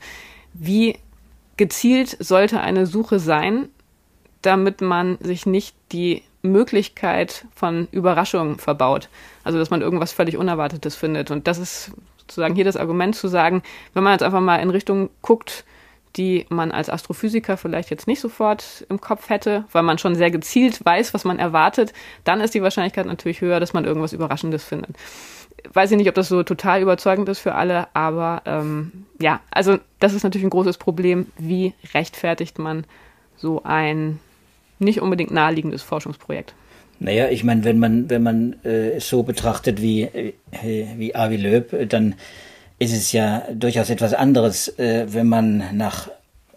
Wie 0.54 0.98
gezielt 1.58 2.18
sollte 2.20 2.62
eine 2.62 2.86
Suche 2.86 3.20
sein, 3.20 3.70
damit 4.42 4.82
man 4.82 5.18
sich 5.22 5.46
nicht 5.46 5.76
die 5.92 6.24
Möglichkeit 6.42 7.46
von 7.56 7.88
Überraschungen 7.92 8.58
verbaut. 8.58 9.10
Also, 9.44 9.58
dass 9.58 9.70
man 9.70 9.82
irgendwas 9.82 10.12
völlig 10.14 10.38
Unerwartetes 10.38 10.96
findet. 10.96 11.32
Und 11.32 11.48
das 11.48 11.58
ist 11.58 11.92
sozusagen 12.18 12.56
hier 12.56 12.66
das 12.66 12.78
Argument 12.78 13.16
zu 13.16 13.28
sagen, 13.28 13.64
wenn 13.94 14.04
man 14.04 14.14
jetzt 14.14 14.24
einfach 14.24 14.42
mal 14.42 14.58
in 14.58 14.70
Richtung 14.70 15.10
guckt, 15.22 15.66
die 16.18 16.46
man 16.50 16.72
als 16.72 16.90
Astrophysiker 16.90 17.58
vielleicht 17.58 17.90
jetzt 17.90 18.08
nicht 18.08 18.20
sofort 18.20 18.86
im 18.90 19.00
Kopf 19.00 19.30
hätte, 19.30 19.66
weil 19.72 19.84
man 19.84 19.98
schon 19.98 20.16
sehr 20.16 20.32
gezielt 20.32 20.84
weiß, 20.84 21.14
was 21.14 21.24
man 21.24 21.40
erwartet, 21.40 21.94
dann 22.24 22.42
ist 22.42 22.54
die 22.54 22.62
Wahrscheinlichkeit 22.62 23.06
natürlich 23.06 23.42
höher, 23.42 23.60
dass 23.60 23.74
man 23.74 23.86
irgendwas 23.86 24.14
Überraschendes 24.14 24.64
findet. 24.64 24.96
Weiß 25.74 25.92
ich 25.92 25.98
nicht, 25.98 26.10
ob 26.10 26.16
das 26.16 26.30
so 26.30 26.44
total 26.44 26.82
überzeugend 26.82 27.30
ist 27.30 27.40
für 27.40 27.56
alle, 27.56 27.88
aber 27.94 28.42
ähm, 28.46 29.06
ja, 29.20 29.42
also 29.52 29.78
das 30.00 30.14
ist 30.14 30.24
natürlich 30.24 30.46
ein 30.46 30.52
großes 30.52 30.78
Problem. 30.78 31.28
Wie 31.38 31.74
rechtfertigt 31.94 32.60
man 32.60 32.86
so 33.36 33.64
ein 33.64 34.20
nicht 34.80 35.02
unbedingt 35.02 35.32
naheliegendes 35.32 35.84
Forschungsprojekt? 35.84 36.54
Naja, 37.00 37.30
ich 37.30 37.44
meine, 37.44 37.64
wenn 37.64 37.80
man, 37.80 38.10
wenn 38.10 38.24
man 38.24 38.56
äh, 38.64 38.92
es 38.92 39.08
so 39.08 39.24
betrachtet 39.24 39.82
wie, 39.82 40.04
äh, 40.04 40.34
wie 40.98 41.16
Avi 41.16 41.38
Löb, 41.38 41.76
dann 41.90 42.16
ist 42.80 42.94
es 42.94 43.12
ja 43.12 43.44
durchaus 43.54 43.90
etwas 43.90 44.14
anderes, 44.14 44.68
äh, 44.80 45.08
wenn 45.10 45.28
man 45.28 45.76
nach 45.76 46.10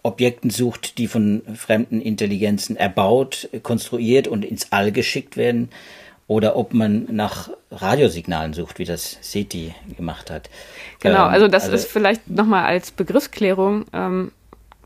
Objekten 0.03 0.49
sucht, 0.49 0.97
die 0.97 1.07
von 1.07 1.41
fremden 1.55 2.01
Intelligenzen 2.01 2.75
erbaut, 2.75 3.49
konstruiert 3.63 4.27
und 4.27 4.43
ins 4.43 4.71
All 4.71 4.91
geschickt 4.91 5.37
werden, 5.37 5.69
oder 6.31 6.55
ob 6.55 6.73
man 6.73 7.07
nach 7.11 7.49
Radiosignalen 7.71 8.53
sucht, 8.53 8.79
wie 8.79 8.85
das 8.85 9.17
SETI 9.19 9.75
gemacht 9.97 10.31
hat. 10.31 10.49
Genau, 11.01 11.25
ähm, 11.25 11.33
also 11.33 11.49
das 11.49 11.63
also, 11.63 11.75
ist 11.75 11.91
vielleicht 11.91 12.29
nochmal 12.29 12.63
als 12.63 12.91
Begriffsklärung 12.91 13.83
ähm, 13.91 14.31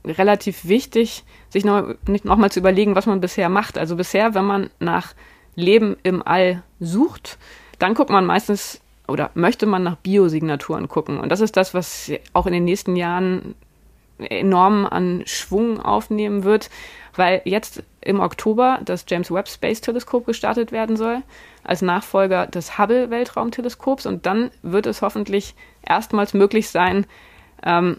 relativ 0.03 0.67
wichtig, 0.67 1.23
sich 1.49 1.63
noch, 1.63 1.93
noch 2.23 2.37
mal 2.37 2.51
zu 2.51 2.59
überlegen, 2.59 2.95
was 2.95 3.05
man 3.05 3.21
bisher 3.21 3.49
macht. 3.49 3.77
Also 3.77 3.95
bisher, 3.95 4.33
wenn 4.33 4.45
man 4.45 4.71
nach 4.79 5.13
Leben 5.55 5.97
im 6.01 6.25
All 6.25 6.63
sucht, 6.79 7.37
dann 7.77 7.93
guckt 7.93 8.09
man 8.09 8.25
meistens 8.25 8.81
oder 9.07 9.31
möchte 9.33 9.65
man 9.65 9.83
nach 9.83 9.97
Biosignaturen 9.97 10.87
gucken. 10.87 11.19
Und 11.19 11.29
das 11.29 11.41
ist 11.41 11.57
das, 11.57 11.73
was 11.73 12.11
auch 12.33 12.45
in 12.45 12.53
den 12.53 12.65
nächsten 12.65 12.95
Jahren 12.95 13.55
enorm 14.17 14.85
an 14.85 15.23
Schwung 15.25 15.81
aufnehmen 15.81 16.43
wird, 16.43 16.69
weil 17.15 17.41
jetzt 17.45 17.83
im 18.01 18.19
Oktober 18.19 18.79
das 18.83 19.05
James 19.07 19.31
Webb 19.31 19.49
Space 19.49 19.81
Teleskop 19.81 20.25
gestartet 20.25 20.71
werden 20.71 20.95
soll, 20.95 21.21
als 21.63 21.81
Nachfolger 21.81 22.47
des 22.47 22.77
Hubble 22.77 23.09
Weltraumteleskops. 23.09 24.05
Und 24.05 24.25
dann 24.25 24.51
wird 24.61 24.85
es 24.85 25.01
hoffentlich 25.01 25.55
erstmals 25.81 26.33
möglich 26.33 26.69
sein, 26.69 27.05
ähm, 27.63 27.97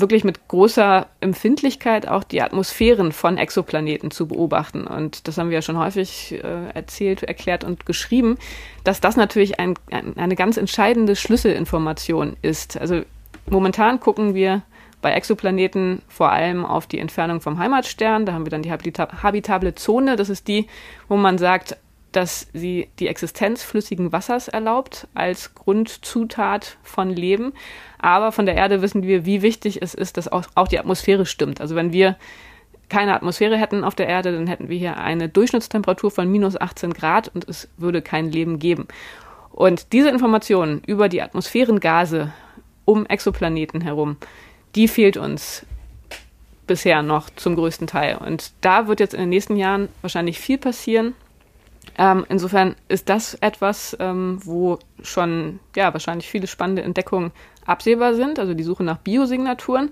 wirklich 0.00 0.24
mit 0.24 0.48
großer 0.48 1.06
Empfindlichkeit 1.20 2.08
auch 2.08 2.24
die 2.24 2.42
Atmosphären 2.42 3.12
von 3.12 3.38
Exoplaneten 3.38 4.10
zu 4.10 4.26
beobachten. 4.26 4.86
Und 4.86 5.28
das 5.28 5.38
haben 5.38 5.50
wir 5.50 5.56
ja 5.56 5.62
schon 5.62 5.78
häufig 5.78 6.32
äh, 6.32 6.70
erzählt, 6.74 7.22
erklärt 7.22 7.64
und 7.64 7.86
geschrieben, 7.86 8.38
dass 8.84 9.00
das 9.00 9.16
natürlich 9.16 9.60
ein, 9.60 9.74
ein, 9.90 10.16
eine 10.16 10.36
ganz 10.36 10.56
entscheidende 10.56 11.16
Schlüsselinformation 11.16 12.36
ist. 12.42 12.78
Also 12.78 13.02
momentan 13.48 14.00
gucken 14.00 14.34
wir 14.34 14.62
bei 15.00 15.12
Exoplaneten 15.12 16.02
vor 16.08 16.32
allem 16.32 16.64
auf 16.64 16.86
die 16.86 16.98
Entfernung 16.98 17.40
vom 17.40 17.58
Heimatstern. 17.58 18.26
Da 18.26 18.32
haben 18.32 18.44
wir 18.44 18.50
dann 18.50 18.62
die 18.62 18.72
habitable 18.72 19.74
Zone. 19.74 20.16
Das 20.16 20.28
ist 20.28 20.48
die, 20.48 20.66
wo 21.08 21.16
man 21.16 21.38
sagt, 21.38 21.76
dass 22.12 22.48
sie 22.52 22.88
die 22.98 23.08
Existenz 23.08 23.62
flüssigen 23.62 24.12
Wassers 24.12 24.48
erlaubt 24.48 25.06
als 25.14 25.54
Grundzutat 25.54 26.78
von 26.82 27.10
Leben. 27.10 27.52
Aber 27.98 28.32
von 28.32 28.46
der 28.46 28.54
Erde 28.56 28.82
wissen 28.82 29.02
wir, 29.02 29.26
wie 29.26 29.42
wichtig 29.42 29.82
es 29.82 29.94
ist, 29.94 30.16
dass 30.16 30.28
auch, 30.28 30.44
auch 30.54 30.68
die 30.68 30.78
Atmosphäre 30.78 31.26
stimmt. 31.26 31.60
Also 31.60 31.74
wenn 31.74 31.92
wir 31.92 32.16
keine 32.88 33.14
Atmosphäre 33.14 33.58
hätten 33.58 33.84
auf 33.84 33.94
der 33.94 34.08
Erde, 34.08 34.32
dann 34.32 34.46
hätten 34.46 34.68
wir 34.68 34.78
hier 34.78 34.96
eine 34.96 35.28
Durchschnittstemperatur 35.28 36.10
von 36.10 36.30
minus 36.30 36.58
18 36.58 36.94
Grad 36.94 37.28
und 37.34 37.46
es 37.48 37.68
würde 37.76 38.00
kein 38.00 38.30
Leben 38.30 38.58
geben. 38.58 38.88
Und 39.50 39.92
diese 39.92 40.08
Informationen 40.08 40.82
über 40.86 41.08
die 41.08 41.20
Atmosphärengase 41.20 42.32
um 42.84 43.04
Exoplaneten 43.06 43.80
herum, 43.82 44.16
die 44.74 44.88
fehlt 44.88 45.16
uns 45.16 45.66
bisher 46.66 47.02
noch 47.02 47.28
zum 47.30 47.56
größten 47.56 47.86
Teil. 47.86 48.18
Und 48.18 48.52
da 48.60 48.86
wird 48.86 49.00
jetzt 49.00 49.14
in 49.14 49.20
den 49.20 49.30
nächsten 49.30 49.56
Jahren 49.56 49.88
wahrscheinlich 50.00 50.38
viel 50.38 50.58
passieren. 50.58 51.14
Ähm, 51.96 52.24
insofern 52.28 52.76
ist 52.88 53.08
das 53.08 53.34
etwas, 53.34 53.96
ähm, 53.98 54.38
wo 54.44 54.78
schon 55.02 55.58
ja 55.74 55.92
wahrscheinlich 55.92 56.28
viele 56.28 56.46
spannende 56.46 56.82
Entdeckungen 56.82 57.32
absehbar 57.66 58.14
sind, 58.14 58.38
also 58.38 58.54
die 58.54 58.62
Suche 58.62 58.84
nach 58.84 58.98
Biosignaturen. 58.98 59.90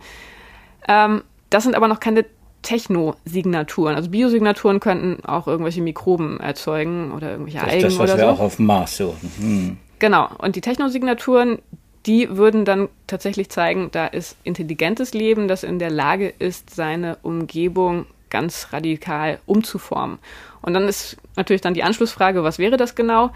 Ähm, 0.88 1.22
das 1.50 1.64
sind 1.64 1.74
aber 1.74 1.88
noch 1.88 2.00
keine 2.00 2.24
Technosignaturen. 2.62 3.94
Also 3.94 4.10
Biosignaturen 4.10 4.80
könnten 4.80 5.24
auch 5.24 5.46
irgendwelche 5.46 5.82
Mikroben 5.82 6.40
erzeugen 6.40 7.12
oder 7.12 7.30
irgendwelche 7.30 7.58
das 7.58 7.68
Algen 7.68 7.82
das, 7.82 7.98
was 7.98 8.10
oder 8.10 8.18
wir 8.18 8.24
so. 8.24 8.30
auch 8.30 8.40
auf 8.40 8.56
dem 8.56 8.66
Mars 8.66 8.96
suchen. 8.96 9.32
Hm. 9.38 9.76
Genau. 9.98 10.28
Und 10.38 10.56
die 10.56 10.60
Technosignaturen, 10.60 11.58
die 12.06 12.36
würden 12.36 12.64
dann 12.64 12.88
tatsächlich 13.06 13.50
zeigen, 13.50 13.90
da 13.92 14.06
ist 14.06 14.36
intelligentes 14.44 15.14
Leben, 15.14 15.48
das 15.48 15.62
in 15.62 15.78
der 15.78 15.90
Lage 15.90 16.32
ist, 16.38 16.74
seine 16.74 17.18
Umgebung 17.22 18.06
ganz 18.30 18.68
radikal 18.73 19.38
umzuformen. 19.47 20.18
Und 20.62 20.75
dann 20.75 20.88
ist 20.88 21.16
natürlich 21.37 21.62
dann 21.62 21.75
die 21.75 21.83
Anschlussfrage, 21.83 22.42
was 22.42 22.59
wäre 22.59 22.76
das 22.76 22.95
genau? 22.95 23.30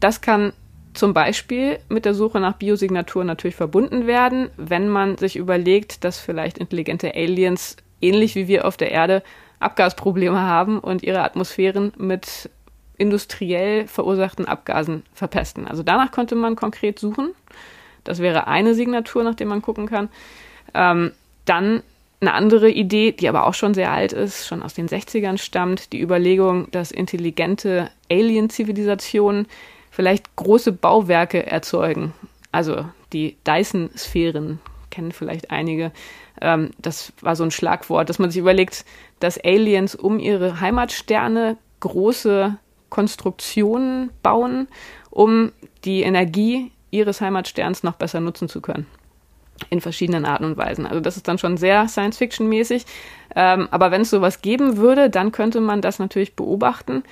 Das 0.00 0.20
kann 0.20 0.52
zum 0.92 1.12
Beispiel 1.12 1.78
mit 1.88 2.04
der 2.04 2.14
Suche 2.14 2.40
nach 2.40 2.54
Biosignaturen 2.54 3.26
natürlich 3.26 3.56
verbunden 3.56 4.06
werden, 4.06 4.50
wenn 4.56 4.88
man 4.88 5.18
sich 5.18 5.36
überlegt, 5.36 6.04
dass 6.04 6.18
vielleicht 6.18 6.58
intelligente 6.58 7.14
Aliens 7.14 7.76
ähnlich 8.00 8.34
wie 8.34 8.48
wir 8.48 8.66
auf 8.66 8.76
der 8.76 8.92
Erde 8.92 9.22
Abgasprobleme 9.60 10.40
haben 10.40 10.78
und 10.78 11.02
ihre 11.02 11.22
Atmosphären 11.22 11.92
mit 11.96 12.50
industriell 12.96 13.88
verursachten 13.88 14.46
Abgasen 14.46 15.02
verpesten. 15.12 15.66
Also 15.66 15.82
danach 15.82 16.12
könnte 16.12 16.36
man 16.36 16.54
konkret 16.54 16.98
suchen. 16.98 17.30
Das 18.04 18.20
wäre 18.20 18.46
eine 18.46 18.74
Signatur, 18.74 19.24
nach 19.24 19.34
der 19.34 19.46
man 19.46 19.62
gucken 19.62 19.86
kann. 19.86 20.08
Ähm, 20.74 21.12
dann 21.44 21.82
eine 22.26 22.34
andere 22.34 22.70
Idee, 22.70 23.12
die 23.12 23.28
aber 23.28 23.46
auch 23.46 23.54
schon 23.54 23.74
sehr 23.74 23.92
alt 23.92 24.12
ist, 24.12 24.46
schon 24.46 24.62
aus 24.62 24.74
den 24.74 24.88
60ern 24.88 25.38
stammt, 25.38 25.92
die 25.92 26.00
Überlegung, 26.00 26.70
dass 26.70 26.90
intelligente 26.90 27.90
Alien-Zivilisationen 28.10 29.46
vielleicht 29.90 30.34
große 30.36 30.72
Bauwerke 30.72 31.46
erzeugen. 31.46 32.12
Also 32.52 32.86
die 33.12 33.36
Dyson-Sphären 33.46 34.58
kennen 34.90 35.12
vielleicht 35.12 35.50
einige. 35.50 35.92
Ähm, 36.40 36.70
das 36.78 37.12
war 37.20 37.36
so 37.36 37.44
ein 37.44 37.50
Schlagwort, 37.50 38.08
dass 38.08 38.18
man 38.18 38.30
sich 38.30 38.40
überlegt, 38.40 38.84
dass 39.20 39.42
Aliens 39.42 39.94
um 39.94 40.18
ihre 40.18 40.60
Heimatsterne 40.60 41.56
große 41.80 42.56
Konstruktionen 42.90 44.10
bauen, 44.22 44.68
um 45.10 45.52
die 45.84 46.02
Energie 46.02 46.70
ihres 46.90 47.20
Heimatsterns 47.20 47.82
noch 47.82 47.94
besser 47.94 48.20
nutzen 48.20 48.48
zu 48.48 48.60
können. 48.60 48.86
In 49.70 49.80
verschiedenen 49.80 50.24
Arten 50.24 50.44
und 50.44 50.56
Weisen. 50.56 50.86
Also 50.86 51.00
das 51.00 51.16
ist 51.16 51.28
dann 51.28 51.38
schon 51.38 51.56
sehr 51.56 51.86
Science-Fiction-mäßig. 51.88 52.86
Ähm, 53.36 53.68
aber 53.70 53.90
wenn 53.90 54.02
es 54.02 54.10
sowas 54.10 54.42
geben 54.42 54.76
würde, 54.76 55.10
dann 55.10 55.32
könnte 55.32 55.60
man 55.60 55.80
das 55.80 55.98
natürlich 55.98 56.34
beobachten. 56.34 57.04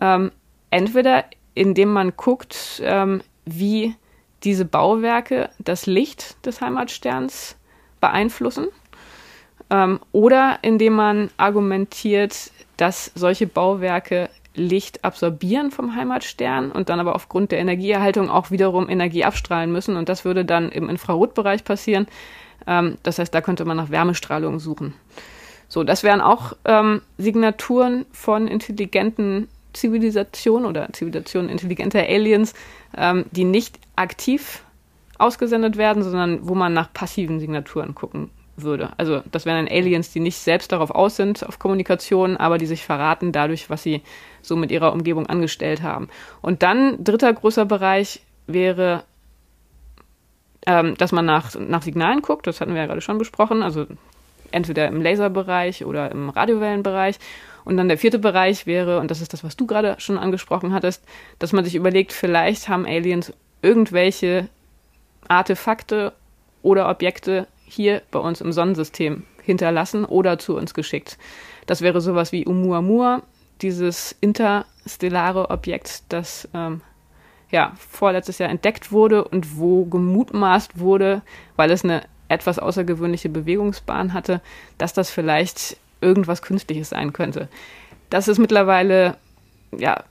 Ähm, 0.00 0.30
entweder 0.70 1.24
indem 1.54 1.92
man 1.92 2.12
guckt, 2.16 2.80
ähm, 2.84 3.22
wie 3.44 3.94
diese 4.44 4.64
Bauwerke 4.64 5.50
das 5.58 5.86
Licht 5.86 6.44
des 6.46 6.60
Heimatsterns 6.60 7.56
beeinflussen. 8.00 8.68
Ähm, 9.70 10.00
oder 10.12 10.58
indem 10.62 10.94
man 10.94 11.30
argumentiert, 11.36 12.52
dass 12.76 13.10
solche 13.14 13.46
Bauwerke 13.46 14.30
Licht 14.58 15.04
absorbieren 15.04 15.70
vom 15.70 15.94
Heimatstern 15.94 16.70
und 16.70 16.88
dann 16.88 17.00
aber 17.00 17.14
aufgrund 17.14 17.52
der 17.52 17.58
Energieerhaltung 17.58 18.28
auch 18.28 18.50
wiederum 18.50 18.88
Energie 18.88 19.24
abstrahlen 19.24 19.72
müssen. 19.72 19.96
Und 19.96 20.08
das 20.08 20.24
würde 20.24 20.44
dann 20.44 20.70
im 20.70 20.88
Infrarotbereich 20.88 21.64
passieren. 21.64 22.06
Ähm, 22.66 22.98
das 23.02 23.18
heißt, 23.18 23.34
da 23.34 23.40
könnte 23.40 23.64
man 23.64 23.76
nach 23.76 23.90
Wärmestrahlung 23.90 24.58
suchen. 24.58 24.94
So, 25.68 25.84
das 25.84 26.02
wären 26.02 26.20
auch 26.20 26.54
ähm, 26.64 27.02
Signaturen 27.18 28.06
von 28.12 28.48
intelligenten 28.48 29.48
Zivilisationen 29.72 30.66
oder 30.66 30.88
Zivilisationen 30.92 31.50
intelligenter 31.50 32.00
Aliens, 32.00 32.54
ähm, 32.96 33.26
die 33.30 33.44
nicht 33.44 33.78
aktiv 33.96 34.64
ausgesendet 35.18 35.76
werden, 35.76 36.02
sondern 36.02 36.48
wo 36.48 36.54
man 36.54 36.72
nach 36.72 36.92
passiven 36.92 37.38
Signaturen 37.40 37.94
gucken 37.94 38.30
würde. 38.62 38.90
Also 38.96 39.22
das 39.30 39.46
wären 39.46 39.66
dann 39.66 39.74
Aliens, 39.74 40.12
die 40.12 40.20
nicht 40.20 40.38
selbst 40.38 40.72
darauf 40.72 40.90
aus 40.90 41.16
sind, 41.16 41.46
auf 41.46 41.58
Kommunikation, 41.58 42.36
aber 42.36 42.58
die 42.58 42.66
sich 42.66 42.84
verraten 42.84 43.32
dadurch, 43.32 43.70
was 43.70 43.82
sie 43.82 44.02
so 44.42 44.56
mit 44.56 44.70
ihrer 44.70 44.92
Umgebung 44.92 45.26
angestellt 45.26 45.82
haben. 45.82 46.08
Und 46.42 46.62
dann 46.62 47.02
dritter 47.02 47.32
großer 47.32 47.64
Bereich 47.64 48.20
wäre, 48.46 49.04
ähm, 50.66 50.96
dass 50.96 51.12
man 51.12 51.24
nach, 51.24 51.54
nach 51.54 51.82
Signalen 51.82 52.22
guckt, 52.22 52.46
das 52.46 52.60
hatten 52.60 52.74
wir 52.74 52.80
ja 52.80 52.86
gerade 52.86 53.00
schon 53.00 53.18
besprochen, 53.18 53.62
also 53.62 53.86
entweder 54.50 54.88
im 54.88 55.02
Laserbereich 55.02 55.84
oder 55.84 56.10
im 56.10 56.30
Radiowellenbereich. 56.30 57.18
Und 57.64 57.76
dann 57.76 57.88
der 57.88 57.98
vierte 57.98 58.18
Bereich 58.18 58.66
wäre, 58.66 58.98
und 58.98 59.10
das 59.10 59.20
ist 59.20 59.32
das, 59.32 59.44
was 59.44 59.56
du 59.56 59.66
gerade 59.66 59.96
schon 59.98 60.18
angesprochen 60.18 60.72
hattest, 60.72 61.04
dass 61.38 61.52
man 61.52 61.64
sich 61.64 61.74
überlegt, 61.74 62.12
vielleicht 62.12 62.68
haben 62.68 62.86
Aliens 62.86 63.32
irgendwelche 63.60 64.48
Artefakte 65.28 66.12
oder 66.62 66.88
Objekte 66.88 67.46
hier 67.68 68.02
bei 68.10 68.18
uns 68.18 68.40
im 68.40 68.52
Sonnensystem 68.52 69.24
hinterlassen 69.42 70.04
oder 70.04 70.38
zu 70.38 70.56
uns 70.56 70.74
geschickt. 70.74 71.18
Das 71.66 71.80
wäre 71.82 72.00
sowas 72.00 72.32
wie 72.32 72.46
Oumuamua, 72.46 73.22
dieses 73.60 74.16
interstellare 74.20 75.50
Objekt, 75.50 76.02
das 76.08 76.48
ähm, 76.54 76.80
ja, 77.50 77.72
vorletztes 77.78 78.38
Jahr 78.38 78.50
entdeckt 78.50 78.92
wurde 78.92 79.24
und 79.24 79.58
wo 79.58 79.84
gemutmaßt 79.84 80.78
wurde, 80.78 81.22
weil 81.56 81.70
es 81.70 81.84
eine 81.84 82.02
etwas 82.28 82.58
außergewöhnliche 82.58 83.28
Bewegungsbahn 83.28 84.12
hatte, 84.12 84.40
dass 84.76 84.92
das 84.92 85.10
vielleicht 85.10 85.78
irgendwas 86.00 86.42
Künstliches 86.42 86.90
sein 86.90 87.12
könnte. 87.12 87.48
Das 88.10 88.28
ist 88.28 88.38
mittlerweile, 88.38 89.16
ja, 89.76 90.04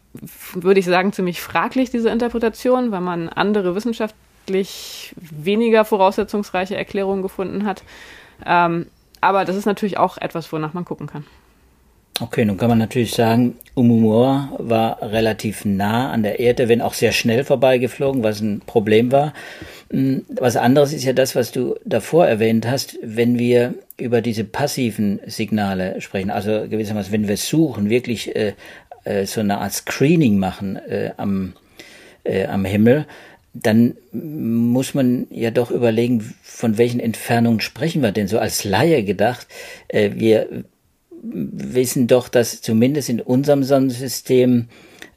würde 0.53 0.79
ich 0.79 0.85
sagen, 0.85 1.13
ziemlich 1.13 1.41
fraglich, 1.41 1.91
diese 1.91 2.09
Interpretation, 2.09 2.91
weil 2.91 3.01
man 3.01 3.29
andere 3.29 3.75
wissenschaftlich 4.47 5.13
weniger 5.15 5.85
voraussetzungsreiche 5.85 6.75
Erklärungen 6.75 7.21
gefunden 7.21 7.65
hat. 7.65 7.83
Ähm, 8.45 8.87
aber 9.21 9.45
das 9.45 9.55
ist 9.55 9.65
natürlich 9.65 9.97
auch 9.97 10.17
etwas, 10.17 10.51
wonach 10.51 10.73
man 10.73 10.85
gucken 10.85 11.07
kann. 11.07 11.25
Okay, 12.19 12.45
nun 12.45 12.57
kann 12.57 12.69
man 12.69 12.79
natürlich 12.79 13.13
sagen, 13.13 13.57
Oumuamua 13.75 14.49
war 14.57 15.01
relativ 15.03 15.65
nah 15.65 16.11
an 16.11 16.23
der 16.23 16.39
Erde, 16.39 16.67
wenn 16.67 16.81
auch 16.81 16.95
sehr 16.95 17.11
schnell 17.11 17.43
vorbeigeflogen, 17.43 18.23
was 18.23 18.41
ein 18.41 18.61
Problem 18.65 19.11
war. 19.11 19.33
Hm, 19.91 20.25
was 20.29 20.55
anderes 20.55 20.93
ist 20.93 21.03
ja 21.03 21.13
das, 21.13 21.35
was 21.35 21.51
du 21.51 21.75
davor 21.85 22.25
erwähnt 22.25 22.67
hast, 22.67 22.97
wenn 23.03 23.37
wir 23.37 23.75
über 23.99 24.21
diese 24.21 24.45
passiven 24.45 25.19
Signale 25.27 26.01
sprechen, 26.01 26.31
also 26.31 26.67
gewissermaßen, 26.67 27.11
wenn 27.11 27.27
wir 27.27 27.37
suchen, 27.37 27.91
wirklich 27.91 28.35
äh, 28.35 28.53
äh, 29.03 29.25
so 29.27 29.41
eine 29.41 29.59
Art 29.59 29.73
Screening 29.73 30.39
machen 30.39 30.75
äh, 30.75 31.11
am, 31.17 31.53
äh, 32.23 32.47
am 32.47 32.65
Himmel, 32.65 33.05
dann 33.63 33.95
muss 34.11 34.93
man 34.93 35.27
ja 35.29 35.51
doch 35.51 35.71
überlegen, 35.71 36.35
von 36.41 36.77
welchen 36.77 36.99
Entfernungen 36.99 37.59
sprechen 37.59 38.01
wir 38.01 38.11
denn 38.11 38.27
so 38.27 38.39
als 38.39 38.63
Laie 38.63 39.03
gedacht. 39.03 39.47
Äh, 39.87 40.11
wir 40.15 40.63
wissen 41.21 42.07
doch, 42.07 42.29
dass 42.29 42.61
zumindest 42.61 43.09
in 43.09 43.21
unserem 43.21 43.63
Sonnensystem 43.63 44.67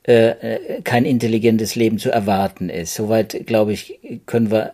äh, 0.06 0.30
äh, 0.30 0.82
kein 0.82 1.04
intelligentes 1.04 1.74
Leben 1.74 1.98
zu 1.98 2.10
erwarten 2.10 2.70
ist. 2.70 2.94
Soweit, 2.94 3.46
glaube 3.46 3.72
ich, 3.72 4.00
können 4.26 4.50
wir 4.50 4.72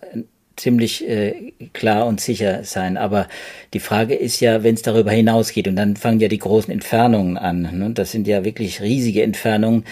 ziemlich 0.56 1.08
äh, 1.08 1.52
klar 1.72 2.06
und 2.06 2.20
sicher 2.20 2.64
sein. 2.64 2.96
Aber 2.96 3.28
die 3.74 3.80
Frage 3.80 4.14
ist 4.14 4.40
ja, 4.40 4.62
wenn 4.62 4.74
es 4.74 4.82
darüber 4.82 5.10
hinausgeht, 5.10 5.68
und 5.68 5.76
dann 5.76 5.96
fangen 5.96 6.20
ja 6.20 6.28
die 6.28 6.38
großen 6.38 6.72
Entfernungen 6.72 7.36
an. 7.36 7.78
Ne? 7.78 7.90
Das 7.90 8.12
sind 8.12 8.26
ja 8.26 8.44
wirklich 8.44 8.80
riesige 8.80 9.22
Entfernungen, 9.22 9.84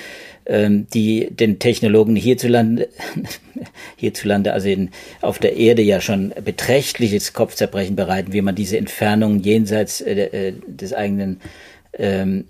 ähm, 0.46 0.86
die 0.92 1.28
den 1.30 1.58
Technologen 1.58 2.16
hierzulande, 2.16 2.88
hierzulande, 3.96 4.52
also 4.52 4.68
in, 4.68 4.90
auf 5.20 5.38
der 5.38 5.56
Erde 5.56 5.82
ja 5.82 6.00
schon 6.00 6.34
beträchtliches 6.44 7.32
Kopfzerbrechen 7.32 7.96
bereiten, 7.96 8.32
wie 8.32 8.42
man 8.42 8.54
diese 8.54 8.78
Entfernungen 8.78 9.40
jenseits 9.40 10.00
äh, 10.00 10.48
äh 10.48 10.54
des 10.66 10.92
eigenen 10.92 11.40
ähm, 11.98 12.44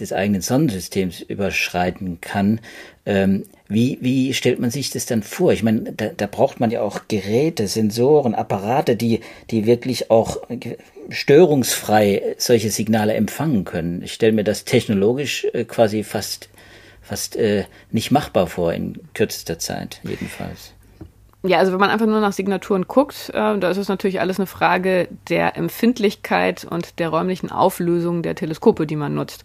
des 0.00 0.12
eigenen 0.12 0.40
Sonnensystems 0.40 1.20
überschreiten 1.20 2.20
kann. 2.20 2.60
Ähm, 3.06 3.44
wie, 3.68 3.98
wie 4.00 4.32
stellt 4.34 4.60
man 4.60 4.70
sich 4.70 4.90
das 4.90 5.06
dann 5.06 5.22
vor? 5.22 5.52
Ich 5.52 5.62
meine, 5.62 5.92
da, 5.92 6.08
da 6.16 6.26
braucht 6.26 6.60
man 6.60 6.70
ja 6.70 6.82
auch 6.82 7.02
Geräte, 7.08 7.66
Sensoren, 7.68 8.34
Apparate, 8.34 8.96
die, 8.96 9.20
die 9.50 9.66
wirklich 9.66 10.10
auch 10.10 10.38
störungsfrei 11.10 12.36
solche 12.38 12.70
Signale 12.70 13.14
empfangen 13.14 13.64
können. 13.64 14.02
Ich 14.02 14.12
stelle 14.12 14.32
mir 14.32 14.44
das 14.44 14.64
technologisch 14.64 15.46
äh, 15.52 15.64
quasi 15.64 16.02
fast, 16.04 16.48
fast 17.02 17.36
äh, 17.36 17.64
nicht 17.90 18.10
machbar 18.10 18.46
vor 18.46 18.72
in 18.72 18.98
kürzester 19.14 19.58
Zeit, 19.58 20.00
jedenfalls. 20.02 20.72
Ja, 21.44 21.58
also 21.58 21.72
wenn 21.72 21.78
man 21.78 21.90
einfach 21.90 22.06
nur 22.06 22.20
nach 22.20 22.32
Signaturen 22.32 22.88
guckt, 22.88 23.30
äh, 23.32 23.58
da 23.58 23.70
ist 23.70 23.76
es 23.76 23.88
natürlich 23.88 24.20
alles 24.20 24.38
eine 24.38 24.46
Frage 24.46 25.08
der 25.28 25.56
Empfindlichkeit 25.56 26.66
und 26.68 26.98
der 26.98 27.10
räumlichen 27.10 27.52
Auflösung 27.52 28.22
der 28.22 28.34
Teleskope, 28.34 28.86
die 28.86 28.96
man 28.96 29.14
nutzt. 29.14 29.44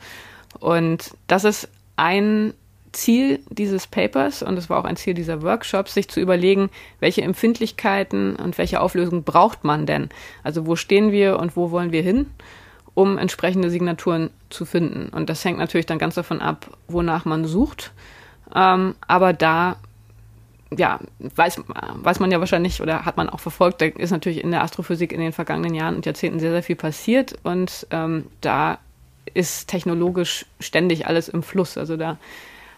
Und 0.60 1.12
das 1.28 1.44
ist 1.44 1.70
ein 1.96 2.54
Ziel 2.94 3.40
dieses 3.50 3.88
Papers 3.88 4.44
und 4.44 4.58
es 4.58 4.70
war 4.70 4.80
auch 4.80 4.86
ein 4.86 4.96
Ziel 4.96 5.14
dieser 5.14 5.42
Workshops, 5.42 5.94
sich 5.94 6.08
zu 6.08 6.20
überlegen, 6.20 6.70
welche 7.00 7.24
Empfindlichkeiten 7.24 8.36
und 8.36 8.58
welche 8.58 8.80
Auflösung 8.80 9.24
braucht 9.24 9.64
man 9.64 9.86
denn? 9.86 10.10
Also 10.44 10.66
wo 10.66 10.76
stehen 10.76 11.12
wir 11.12 11.40
und 11.40 11.58
wo 11.58 11.72
wollen 11.72 11.92
wir 11.92 12.04
hin, 12.04 12.28
um 12.94 13.18
entsprechende 13.18 13.70
Signaturen 13.70 14.30
zu 14.50 14.66
finden? 14.66 15.10
Und 15.10 15.30
das 15.30 15.44
hängt 15.44 15.58
natürlich 15.58 15.88
dann 15.88 16.00
ganz 16.00 16.16
davon 16.16 16.40
ab, 16.42 16.78
wonach 16.88 17.26
man 17.26 17.46
sucht. 17.46 17.92
Ähm, 18.56 18.96
aber 19.08 19.34
da 19.34 19.78
ja, 20.76 21.00
weiß, 21.20 21.62
weiß 21.68 22.20
man 22.20 22.32
ja 22.32 22.40
wahrscheinlich 22.40 22.82
oder 22.82 23.06
hat 23.06 23.18
man 23.18 23.30
auch 23.30 23.40
verfolgt, 23.40 23.82
da 23.82 23.86
ist 23.86 24.12
natürlich 24.12 24.44
in 24.44 24.52
der 24.52 24.64
Astrophysik 24.64 25.12
in 25.12 25.20
den 25.20 25.32
vergangenen 25.32 25.76
Jahren 25.76 25.96
und 25.96 26.06
Jahrzehnten 26.06 26.40
sehr, 26.40 26.52
sehr 26.52 26.64
viel 26.64 26.76
passiert 26.76 27.36
und 27.44 27.86
ähm, 27.92 28.26
da 28.42 28.80
ist 29.34 29.68
technologisch 29.68 30.46
ständig 30.60 31.08
alles 31.08 31.30
im 31.30 31.44
Fluss. 31.44 31.78
Also 31.78 31.98
da 31.98 32.18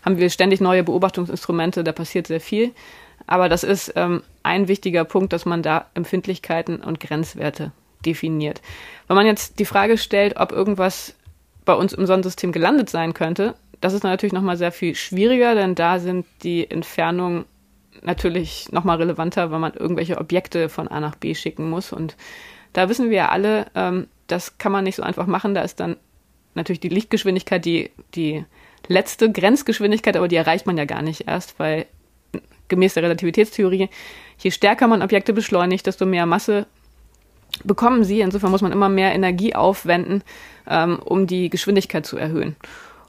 haben 0.03 0.17
wir 0.17 0.29
ständig 0.29 0.61
neue 0.61 0.83
Beobachtungsinstrumente, 0.83 1.83
da 1.83 1.91
passiert 1.91 2.27
sehr 2.27 2.41
viel. 2.41 2.71
Aber 3.27 3.49
das 3.49 3.63
ist 3.63 3.93
ähm, 3.95 4.21
ein 4.43 4.67
wichtiger 4.67 5.03
Punkt, 5.03 5.33
dass 5.33 5.45
man 5.45 5.63
da 5.63 5.87
Empfindlichkeiten 5.95 6.81
und 6.81 6.99
Grenzwerte 6.99 7.71
definiert. 8.05 8.61
Wenn 9.07 9.15
man 9.15 9.25
jetzt 9.25 9.59
die 9.59 9.65
Frage 9.65 9.97
stellt, 9.97 10.37
ob 10.37 10.51
irgendwas 10.51 11.15
bei 11.65 11.73
uns 11.73 11.93
im 11.93 12.05
Sonnensystem 12.05 12.51
gelandet 12.51 12.89
sein 12.89 13.13
könnte, 13.13 13.55
das 13.81 13.93
ist 13.93 14.03
natürlich 14.03 14.33
nochmal 14.33 14.57
sehr 14.57 14.71
viel 14.71 14.95
schwieriger, 14.95 15.55
denn 15.55 15.75
da 15.75 15.99
sind 15.99 16.25
die 16.43 16.69
Entfernungen 16.69 17.45
natürlich 18.01 18.71
nochmal 18.71 18.97
relevanter, 18.97 19.51
weil 19.51 19.59
man 19.59 19.73
irgendwelche 19.73 20.17
Objekte 20.17 20.69
von 20.69 20.87
A 20.87 20.99
nach 20.99 21.15
B 21.15 21.33
schicken 21.33 21.69
muss. 21.69 21.91
Und 21.91 22.15
da 22.73 22.89
wissen 22.89 23.09
wir 23.09 23.17
ja 23.17 23.29
alle, 23.29 23.67
ähm, 23.75 24.07
das 24.27 24.57
kann 24.57 24.71
man 24.71 24.83
nicht 24.83 24.95
so 24.95 25.03
einfach 25.03 25.27
machen. 25.27 25.55
Da 25.55 25.61
ist 25.61 25.79
dann 25.79 25.97
natürlich 26.55 26.79
die 26.79 26.89
Lichtgeschwindigkeit 26.89 27.65
die, 27.65 27.91
die 28.15 28.45
letzte 28.87 29.31
Grenzgeschwindigkeit, 29.31 30.17
aber 30.17 30.27
die 30.27 30.35
erreicht 30.35 30.65
man 30.65 30.77
ja 30.77 30.85
gar 30.85 31.01
nicht 31.01 31.27
erst, 31.27 31.59
weil 31.59 31.85
gemäß 32.67 32.93
der 32.95 33.03
Relativitätstheorie, 33.03 33.89
je 34.39 34.51
stärker 34.51 34.87
man 34.87 35.01
Objekte 35.01 35.33
beschleunigt, 35.33 35.85
desto 35.85 36.05
mehr 36.05 36.25
Masse 36.25 36.65
bekommen 37.63 38.03
sie. 38.03 38.21
Insofern 38.21 38.51
muss 38.51 38.61
man 38.61 38.71
immer 38.71 38.89
mehr 38.89 39.13
Energie 39.13 39.55
aufwenden, 39.55 40.23
ähm, 40.67 40.99
um 41.03 41.27
die 41.27 41.49
Geschwindigkeit 41.49 42.05
zu 42.05 42.17
erhöhen. 42.17 42.55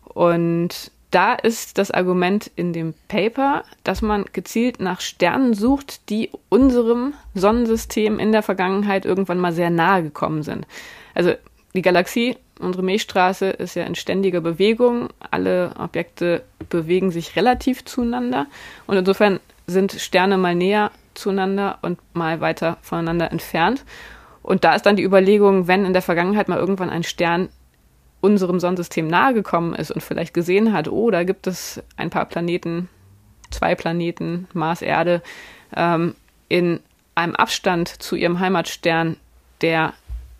Und 0.04 0.90
da 1.10 1.34
ist 1.34 1.78
das 1.78 1.90
Argument 1.90 2.50
in 2.56 2.72
dem 2.72 2.94
Paper, 3.08 3.64
dass 3.84 4.02
man 4.02 4.24
gezielt 4.32 4.80
nach 4.80 5.00
Sternen 5.00 5.54
sucht, 5.54 6.10
die 6.10 6.30
unserem 6.48 7.14
Sonnensystem 7.34 8.18
in 8.18 8.32
der 8.32 8.42
Vergangenheit 8.42 9.04
irgendwann 9.04 9.38
mal 9.38 9.52
sehr 9.52 9.70
nahe 9.70 10.02
gekommen 10.02 10.42
sind. 10.42 10.66
Also 11.14 11.32
die 11.76 11.82
Galaxie 11.82 12.36
Unsere 12.58 12.82
Milchstraße 12.82 13.50
ist 13.50 13.74
ja 13.74 13.84
in 13.84 13.94
ständiger 13.94 14.40
Bewegung. 14.40 15.08
Alle 15.30 15.72
Objekte 15.78 16.42
bewegen 16.70 17.10
sich 17.10 17.36
relativ 17.36 17.84
zueinander. 17.84 18.46
Und 18.86 18.96
insofern 18.96 19.40
sind 19.66 19.92
Sterne 19.92 20.38
mal 20.38 20.54
näher 20.54 20.90
zueinander 21.14 21.78
und 21.82 21.98
mal 22.14 22.40
weiter 22.40 22.78
voneinander 22.80 23.30
entfernt. 23.30 23.84
Und 24.42 24.64
da 24.64 24.74
ist 24.74 24.86
dann 24.86 24.96
die 24.96 25.02
Überlegung, 25.02 25.66
wenn 25.66 25.84
in 25.84 25.92
der 25.92 26.02
Vergangenheit 26.02 26.48
mal 26.48 26.58
irgendwann 26.58 26.88
ein 26.88 27.02
Stern 27.02 27.50
unserem 28.22 28.58
Sonnensystem 28.58 29.06
nahe 29.06 29.34
gekommen 29.34 29.74
ist 29.74 29.90
und 29.90 30.00
vielleicht 30.00 30.32
gesehen 30.32 30.72
hat, 30.72 30.88
oh, 30.88 31.10
da 31.10 31.24
gibt 31.24 31.46
es 31.46 31.82
ein 31.96 32.10
paar 32.10 32.24
Planeten, 32.24 32.88
zwei 33.50 33.74
Planeten, 33.74 34.48
Mars, 34.54 34.80
Erde, 34.80 35.22
ähm, 35.76 36.14
in 36.48 36.80
einem 37.14 37.34
Abstand 37.34 37.88
zu 37.88 38.16
ihrem 38.16 38.40
Heimatstern, 38.40 39.16
der 39.60 39.92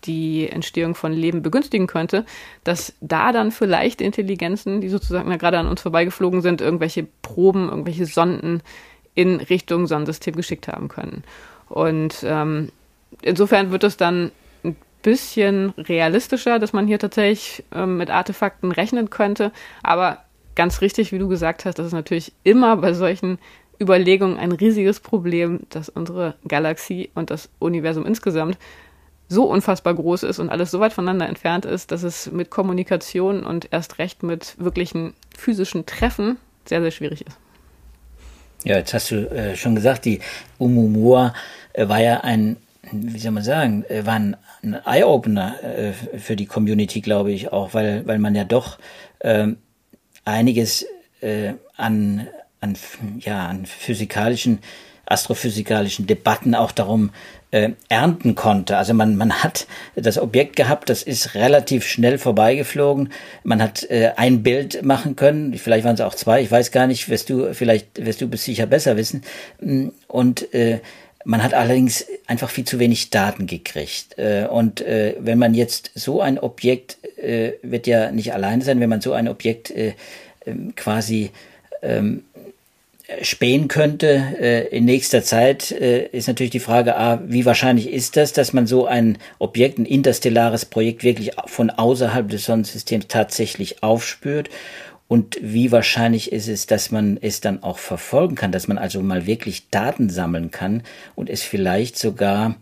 die 0.07 0.49
Entstehung 0.49 0.95
von 0.95 1.13
Leben 1.13 1.41
begünstigen 1.41 1.87
könnte, 1.87 2.25
dass 2.63 2.93
da 3.01 3.31
dann 3.31 3.51
vielleicht 3.51 4.01
Intelligenzen, 4.01 4.81
die 4.81 4.89
sozusagen 4.89 5.29
gerade 5.37 5.59
an 5.59 5.67
uns 5.67 5.81
vorbeigeflogen 5.81 6.41
sind, 6.41 6.61
irgendwelche 6.61 7.07
Proben, 7.21 7.69
irgendwelche 7.69 8.05
Sonden 8.05 8.61
in 9.13 9.35
Richtung 9.39 9.87
Sonnensystem 9.87 10.35
geschickt 10.35 10.67
haben 10.67 10.87
können. 10.87 11.23
Und 11.69 12.23
ähm, 12.23 12.71
insofern 13.21 13.71
wird 13.71 13.83
es 13.83 13.97
dann 13.97 14.31
ein 14.63 14.75
bisschen 15.01 15.71
realistischer, 15.77 16.59
dass 16.59 16.73
man 16.73 16.87
hier 16.87 16.99
tatsächlich 16.99 17.63
ähm, 17.73 17.97
mit 17.97 18.09
Artefakten 18.09 18.71
rechnen 18.71 19.09
könnte. 19.09 19.51
Aber 19.83 20.19
ganz 20.55 20.81
richtig, 20.81 21.11
wie 21.11 21.19
du 21.19 21.27
gesagt 21.27 21.65
hast, 21.65 21.79
das 21.79 21.87
ist 21.87 21.93
natürlich 21.93 22.31
immer 22.43 22.77
bei 22.77 22.93
solchen 22.93 23.37
Überlegungen 23.79 24.37
ein 24.37 24.51
riesiges 24.51 24.99
Problem, 24.99 25.61
dass 25.69 25.89
unsere 25.89 26.35
Galaxie 26.47 27.09
und 27.13 27.29
das 27.29 27.49
Universum 27.59 28.05
insgesamt 28.05 28.57
so 29.29 29.45
unfassbar 29.45 29.93
groß 29.93 30.23
ist 30.23 30.39
und 30.39 30.49
alles 30.49 30.71
so 30.71 30.79
weit 30.79 30.93
voneinander 30.93 31.27
entfernt 31.27 31.65
ist, 31.65 31.91
dass 31.91 32.03
es 32.03 32.31
mit 32.31 32.49
Kommunikation 32.49 33.43
und 33.43 33.69
erst 33.71 33.99
recht 33.99 34.23
mit 34.23 34.55
wirklichen 34.57 35.13
physischen 35.37 35.85
Treffen 35.85 36.37
sehr, 36.65 36.81
sehr 36.81 36.91
schwierig 36.91 37.25
ist. 37.25 37.37
Ja, 38.63 38.77
jetzt 38.77 38.93
hast 38.93 39.11
du 39.11 39.29
äh, 39.29 39.55
schon 39.55 39.75
gesagt, 39.75 40.05
die 40.05 40.19
Umumua 40.57 41.33
äh, 41.73 41.87
war 41.87 41.99
ja 41.99 42.21
ein, 42.21 42.57
wie 42.91 43.19
soll 43.19 43.31
man 43.31 43.43
sagen, 43.43 43.83
äh, 43.87 44.05
war 44.05 44.15
ein, 44.15 44.37
ein 44.63 44.73
Eye-Opener 44.85 45.63
äh, 45.63 45.93
für 46.17 46.35
die 46.35 46.47
Community, 46.47 47.01
glaube 47.01 47.31
ich 47.31 47.51
auch, 47.51 47.73
weil, 47.73 48.07
weil 48.07 48.19
man 48.19 48.33
ja 48.33 48.45
doch 48.45 48.79
ähm, 49.21 49.57
einiges 50.25 50.85
äh, 51.21 51.53
an, 51.75 52.27
an, 52.61 52.77
ja, 53.19 53.47
an 53.47 53.65
physikalischen 53.65 54.59
astrophysikalischen 55.07 56.05
Debatten 56.05 56.53
auch 56.53 56.71
darum 56.71 57.11
äh, 57.51 57.69
ernten 57.89 58.35
konnte. 58.35 58.77
Also 58.77 58.93
man, 58.93 59.15
man 59.15 59.43
hat 59.43 59.67
das 59.95 60.17
Objekt 60.17 60.55
gehabt, 60.55 60.89
das 60.89 61.03
ist 61.03 61.35
relativ 61.35 61.85
schnell 61.85 62.17
vorbeigeflogen. 62.17 63.09
Man 63.43 63.61
hat 63.61 63.89
äh, 63.89 64.11
ein 64.17 64.43
Bild 64.43 64.83
machen 64.83 65.15
können, 65.15 65.53
vielleicht 65.57 65.85
waren 65.85 65.95
es 65.95 66.01
auch 66.01 66.15
zwei, 66.15 66.41
ich 66.41 66.51
weiß 66.51 66.71
gar 66.71 66.87
nicht, 66.87 67.09
wirst 67.09 67.29
du, 67.29 67.53
vielleicht 67.53 68.05
wirst 68.05 68.21
du 68.21 68.27
bis 68.27 68.43
sicher 68.43 68.65
besser 68.65 68.97
wissen. 68.97 69.23
Mm, 69.59 69.89
und 70.07 70.53
äh, 70.53 70.79
man 71.23 71.43
hat 71.43 71.53
allerdings 71.53 72.05
einfach 72.25 72.49
viel 72.49 72.65
zu 72.65 72.79
wenig 72.79 73.09
Daten 73.09 73.47
gekriegt. 73.47 74.17
Äh, 74.17 74.47
und 74.49 74.81
äh, 74.81 75.15
wenn 75.19 75.37
man 75.37 75.53
jetzt 75.53 75.91
so 75.95 76.21
ein 76.21 76.39
Objekt, 76.39 76.97
äh, 77.17 77.53
wird 77.61 77.87
ja 77.87 78.11
nicht 78.11 78.33
allein 78.33 78.61
sein, 78.61 78.79
wenn 78.79 78.89
man 78.89 79.01
so 79.01 79.13
ein 79.13 79.27
Objekt 79.27 79.71
äh, 79.71 79.93
ähm, 80.45 80.73
quasi 80.75 81.31
ähm, 81.81 82.23
spähen 83.21 83.67
könnte 83.67 84.35
äh, 84.39 84.67
in 84.67 84.85
nächster 84.85 85.23
Zeit, 85.23 85.71
äh, 85.71 86.07
ist 86.07 86.27
natürlich 86.27 86.51
die 86.51 86.59
Frage, 86.59 86.97
A, 86.97 87.21
wie 87.25 87.45
wahrscheinlich 87.45 87.89
ist 87.89 88.17
das, 88.17 88.33
dass 88.33 88.53
man 88.53 88.67
so 88.67 88.85
ein 88.85 89.17
Objekt, 89.39 89.79
ein 89.79 89.85
interstellares 89.85 90.65
Projekt 90.65 91.03
wirklich 91.03 91.31
von 91.45 91.69
außerhalb 91.69 92.27
des 92.27 92.45
Sonnensystems 92.45 93.07
tatsächlich 93.07 93.81
aufspürt? 93.81 94.49
Und 95.07 95.37
wie 95.41 95.71
wahrscheinlich 95.71 96.33
ist 96.33 96.49
es, 96.49 96.67
dass 96.67 96.91
man 96.91 97.17
es 97.21 97.39
dann 97.39 97.63
auch 97.63 97.77
verfolgen 97.77 98.35
kann, 98.35 98.51
dass 98.51 98.67
man 98.67 98.77
also 98.77 99.01
mal 99.01 99.25
wirklich 99.25 99.69
Daten 99.69 100.09
sammeln 100.09 100.51
kann 100.51 100.83
und 101.15 101.29
es 101.29 101.43
vielleicht 101.43 101.97
sogar, 101.97 102.55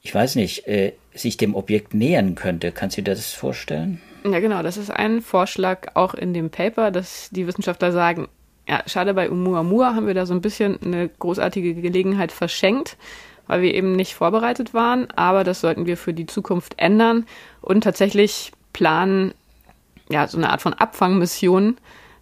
ich 0.00 0.14
weiß 0.14 0.36
nicht, 0.36 0.66
äh, 0.68 0.92
sich 1.12 1.36
dem 1.36 1.54
Objekt 1.54 1.92
nähern 1.92 2.34
könnte? 2.34 2.72
Kannst 2.72 2.96
du 2.96 3.02
dir 3.02 3.10
das 3.10 3.32
vorstellen? 3.32 4.00
Ja, 4.24 4.38
genau. 4.40 4.62
Das 4.62 4.78
ist 4.78 4.90
ein 4.90 5.20
Vorschlag 5.20 5.88
auch 5.96 6.14
in 6.14 6.32
dem 6.32 6.48
Paper, 6.48 6.90
dass 6.90 7.28
die 7.30 7.46
Wissenschaftler 7.46 7.92
sagen, 7.92 8.28
ja, 8.70 8.84
schade, 8.86 9.14
bei 9.14 9.28
Oumuamua 9.28 9.96
haben 9.96 10.06
wir 10.06 10.14
da 10.14 10.26
so 10.26 10.32
ein 10.32 10.40
bisschen 10.40 10.78
eine 10.80 11.08
großartige 11.08 11.74
Gelegenheit 11.74 12.30
verschenkt, 12.30 12.96
weil 13.48 13.62
wir 13.62 13.74
eben 13.74 13.96
nicht 13.96 14.14
vorbereitet 14.14 14.74
waren. 14.74 15.10
Aber 15.16 15.42
das 15.42 15.60
sollten 15.60 15.86
wir 15.86 15.96
für 15.96 16.14
die 16.14 16.26
Zukunft 16.26 16.74
ändern 16.76 17.26
und 17.62 17.82
tatsächlich 17.82 18.52
planen, 18.72 19.34
ja, 20.08 20.28
so 20.28 20.38
eine 20.38 20.50
Art 20.50 20.62
von 20.62 20.72
Abfangmission 20.72 21.78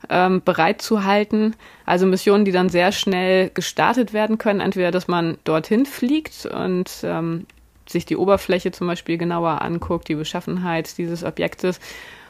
ähm, 0.09 0.41
bereitzuhalten. 0.43 1.55
Also 1.85 2.07
Missionen, 2.07 2.47
die 2.47 2.53
dann 2.53 2.71
sehr 2.71 2.93
schnell 2.93 3.51
gestartet 3.51 4.15
werden 4.15 4.39
können. 4.39 4.61
Entweder, 4.61 4.91
dass 4.91 5.07
man 5.07 5.37
dorthin 5.45 5.85
fliegt 5.85 6.47
und 6.47 6.91
ähm, 7.03 7.45
sich 7.87 8.07
die 8.07 8.17
Oberfläche 8.17 8.71
zum 8.73 8.87
Beispiel 8.87 9.19
genauer 9.19 9.61
anguckt, 9.61 10.09
die 10.09 10.15
Beschaffenheit 10.15 10.97
dieses 10.97 11.25
Objektes 11.25 11.79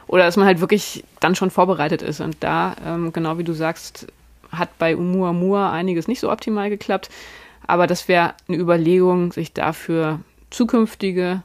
oder 0.09 0.23
dass 0.23 0.37
man 0.37 0.47
halt 0.47 0.59
wirklich 0.59 1.03
dann 1.19 1.35
schon 1.35 1.51
vorbereitet 1.51 2.01
ist. 2.01 2.19
Und 2.19 2.37
da, 2.39 2.75
ähm, 2.83 3.13
genau 3.13 3.37
wie 3.37 3.43
du 3.43 3.53
sagst, 3.53 4.07
hat 4.51 4.75
bei 4.79 4.97
Umuamua 4.97 5.71
einiges 5.71 6.07
nicht 6.07 6.19
so 6.19 6.31
optimal 6.31 6.71
geklappt. 6.71 7.09
Aber 7.67 7.85
das 7.85 8.07
wäre 8.07 8.33
eine 8.47 8.57
Überlegung, 8.57 9.31
sich 9.31 9.53
dafür 9.53 10.19
zukünftige 10.49 11.43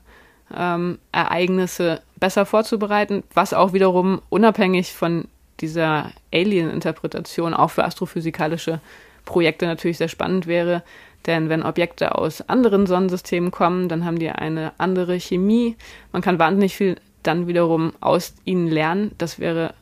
ähm, 0.56 0.98
Ereignisse 1.12 2.00
besser 2.16 2.46
vorzubereiten, 2.46 3.22
was 3.34 3.52
auch 3.52 3.74
wiederum 3.74 4.22
unabhängig 4.30 4.94
von 4.94 5.28
dieser 5.60 6.12
Alien-Interpretation 6.32 7.52
auch 7.52 7.70
für 7.70 7.84
astrophysikalische 7.84 8.80
Projekte 9.26 9.66
natürlich 9.66 9.98
sehr 9.98 10.08
spannend 10.08 10.46
wäre. 10.46 10.82
Denn 11.26 11.50
wenn 11.50 11.62
Objekte 11.62 12.14
aus 12.14 12.40
anderen 12.48 12.86
Sonnensystemen 12.86 13.50
kommen, 13.50 13.90
dann 13.90 14.06
haben 14.06 14.18
die 14.18 14.30
eine 14.30 14.72
andere 14.78 15.20
Chemie. 15.20 15.76
Man 16.12 16.22
kann 16.22 16.38
wahnsinnig 16.38 16.74
viel 16.74 16.96
dann 17.26 17.46
wiederum 17.46 17.92
aus 18.00 18.34
ihnen 18.44 18.68
lernen. 18.68 19.12
Das 19.18 19.38
wäre 19.38 19.74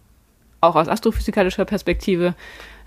auch 0.61 0.77
aus 0.77 0.89
astrophysikalischer 0.89 1.65
Perspektive 1.65 2.35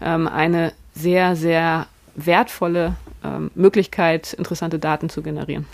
ähm, 0.01 0.27
eine 0.27 0.73
sehr, 0.93 1.35
sehr 1.35 1.87
wertvolle 2.15 2.95
ähm, 3.23 3.51
Möglichkeit, 3.53 4.33
interessante 4.33 4.79
Daten 4.79 5.09
zu 5.09 5.21
generieren. 5.21 5.67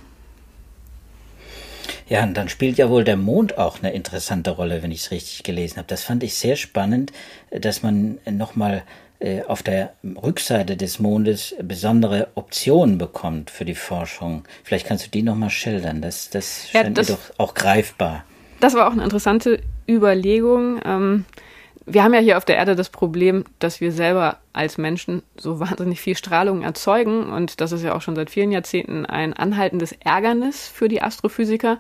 Ja, 2.10 2.24
und 2.24 2.36
dann 2.36 2.50
spielt 2.50 2.78
ja 2.78 2.90
wohl 2.90 3.04
der 3.04 3.16
Mond 3.16 3.58
auch 3.58 3.80
eine 3.80 3.94
interessante 3.94 4.52
Rolle, 4.52 4.84
wenn 4.84 4.92
ich 4.92 5.02
es 5.02 5.12
richtig 5.12 5.44
gelesen 5.44 5.78
habe. 5.78 5.88
Das 5.88 6.04
fand 6.04 6.24
ich 6.24 6.36
sehr 6.36 6.58
spannend, 6.58 7.14
dass 7.52 7.84
man 7.84 8.18
nochmal 8.30 8.84
äh, 9.20 9.44
auf 9.44 9.64
der 9.64 9.94
Rückseite 10.04 10.76
des 10.76 11.00
Mondes 11.00 11.56
besondere 11.62 12.30
Optionen 12.36 12.98
bekommt 12.98 13.50
für 13.50 13.66
die 13.66 13.76
Forschung. 13.76 14.44
Vielleicht 14.64 14.88
kannst 14.88 15.06
du 15.06 15.10
die 15.10 15.24
nochmal 15.24 15.52
schildern. 15.52 16.02
Das, 16.02 16.30
das 16.30 16.70
scheint 16.70 16.86
ja, 16.86 16.94
das, 16.94 17.10
mir 17.10 17.16
doch 17.16 17.40
auch 17.40 17.54
greifbar 17.54 18.26
das 18.62 18.76
war 18.76 18.88
auch 18.88 18.94
eine 18.94 19.04
interessante 19.04 19.60
Überlegung. 19.90 20.80
Ähm, 20.86 21.26
wir 21.86 22.04
haben 22.04 22.14
ja 22.14 22.20
hier 22.20 22.38
auf 22.38 22.46
der 22.46 22.58
Erde 22.58 22.76
das 22.76 22.90
Problem, 22.90 23.44
dass 23.60 23.82
wir 23.82 23.92
selber 23.92 24.38
als 24.54 24.78
Menschen 24.78 25.24
so 25.36 25.60
wahnsinnig 25.60 26.00
viel 26.00 26.16
Strahlung 26.16 26.62
erzeugen. 26.62 27.32
Und 27.32 27.60
das 27.60 27.72
ist 27.72 27.84
ja 27.84 27.96
auch 27.96 28.02
schon 28.02 28.16
seit 28.16 28.30
vielen 28.30 28.52
Jahrzehnten 28.52 29.06
ein 29.06 29.34
anhaltendes 29.34 29.94
Ärgernis 29.94 30.68
für 30.68 30.88
die 30.88 31.02
Astrophysiker, 31.02 31.80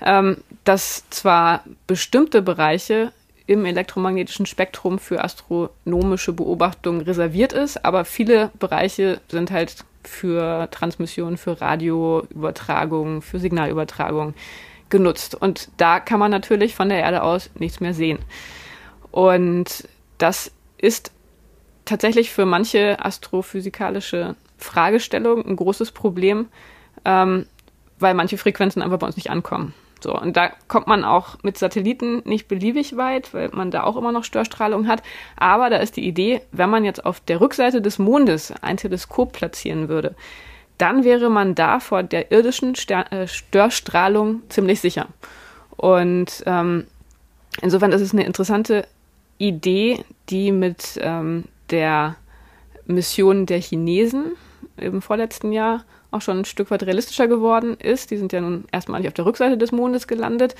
ähm, 0.00 0.38
dass 0.64 1.08
zwar 1.10 1.64
bestimmte 1.86 2.42
Bereiche 2.42 3.12
im 3.46 3.64
elektromagnetischen 3.64 4.46
Spektrum 4.46 4.98
für 4.98 5.22
astronomische 5.22 6.32
Beobachtungen 6.32 7.02
reserviert 7.02 7.52
ist, 7.52 7.84
aber 7.84 8.04
viele 8.04 8.50
Bereiche 8.58 9.20
sind 9.28 9.52
halt 9.52 9.84
für 10.02 10.68
Transmission, 10.70 11.36
für 11.36 11.60
Radioübertragung, 11.60 13.22
für 13.22 13.38
Signalübertragung 13.38 14.34
genutzt. 14.90 15.34
Und 15.34 15.70
da 15.76 16.00
kann 16.00 16.20
man 16.20 16.30
natürlich 16.30 16.74
von 16.74 16.88
der 16.88 17.00
Erde 17.00 17.22
aus 17.22 17.50
nichts 17.54 17.80
mehr 17.80 17.94
sehen. 17.94 18.18
Und 19.10 19.88
das 20.18 20.52
ist 20.78 21.12
tatsächlich 21.84 22.30
für 22.30 22.46
manche 22.46 23.04
astrophysikalische 23.04 24.36
Fragestellungen 24.58 25.46
ein 25.46 25.56
großes 25.56 25.92
Problem, 25.92 26.48
ähm, 27.04 27.46
weil 27.98 28.14
manche 28.14 28.38
Frequenzen 28.38 28.82
einfach 28.82 28.98
bei 28.98 29.06
uns 29.06 29.16
nicht 29.16 29.30
ankommen. 29.30 29.74
So, 30.00 30.18
und 30.18 30.36
da 30.36 30.50
kommt 30.68 30.86
man 30.86 31.04
auch 31.04 31.38
mit 31.42 31.56
Satelliten 31.56 32.22
nicht 32.26 32.48
beliebig 32.48 32.96
weit, 32.96 33.32
weil 33.32 33.48
man 33.52 33.70
da 33.70 33.84
auch 33.84 33.96
immer 33.96 34.12
noch 34.12 34.24
Störstrahlung 34.24 34.86
hat. 34.88 35.02
Aber 35.36 35.70
da 35.70 35.78
ist 35.78 35.96
die 35.96 36.06
Idee, 36.06 36.42
wenn 36.52 36.68
man 36.68 36.84
jetzt 36.84 37.04
auf 37.06 37.20
der 37.20 37.40
Rückseite 37.40 37.80
des 37.80 37.98
Mondes 37.98 38.52
ein 38.60 38.76
Teleskop 38.76 39.32
platzieren 39.32 39.88
würde, 39.88 40.14
dann 40.78 41.04
wäre 41.04 41.30
man 41.30 41.54
da 41.54 41.80
vor 41.80 42.02
der 42.02 42.30
irdischen 42.32 42.74
Ster 42.74 43.10
äh, 43.12 43.26
Störstrahlung 43.26 44.42
ziemlich 44.48 44.80
sicher. 44.80 45.06
Und 45.76 46.42
ähm, 46.46 46.86
insofern 47.62 47.92
ist 47.92 48.00
es 48.00 48.12
eine 48.12 48.24
interessante 48.24 48.86
Idee, 49.38 50.04
die 50.28 50.52
mit 50.52 50.98
ähm, 51.02 51.44
der 51.70 52.16
Mission 52.86 53.46
der 53.46 53.60
Chinesen 53.60 54.32
im 54.76 55.02
vorletzten 55.02 55.52
Jahr 55.52 55.84
auch 56.10 56.22
schon 56.22 56.38
ein 56.38 56.44
Stück 56.44 56.70
weit 56.70 56.82
realistischer 56.84 57.28
geworden 57.28 57.76
ist. 57.78 58.10
Die 58.10 58.16
sind 58.16 58.32
ja 58.32 58.40
nun 58.40 58.64
erstmalig 58.72 59.08
auf 59.08 59.14
der 59.14 59.26
Rückseite 59.26 59.58
des 59.58 59.72
Mondes 59.72 60.06
gelandet. 60.06 60.54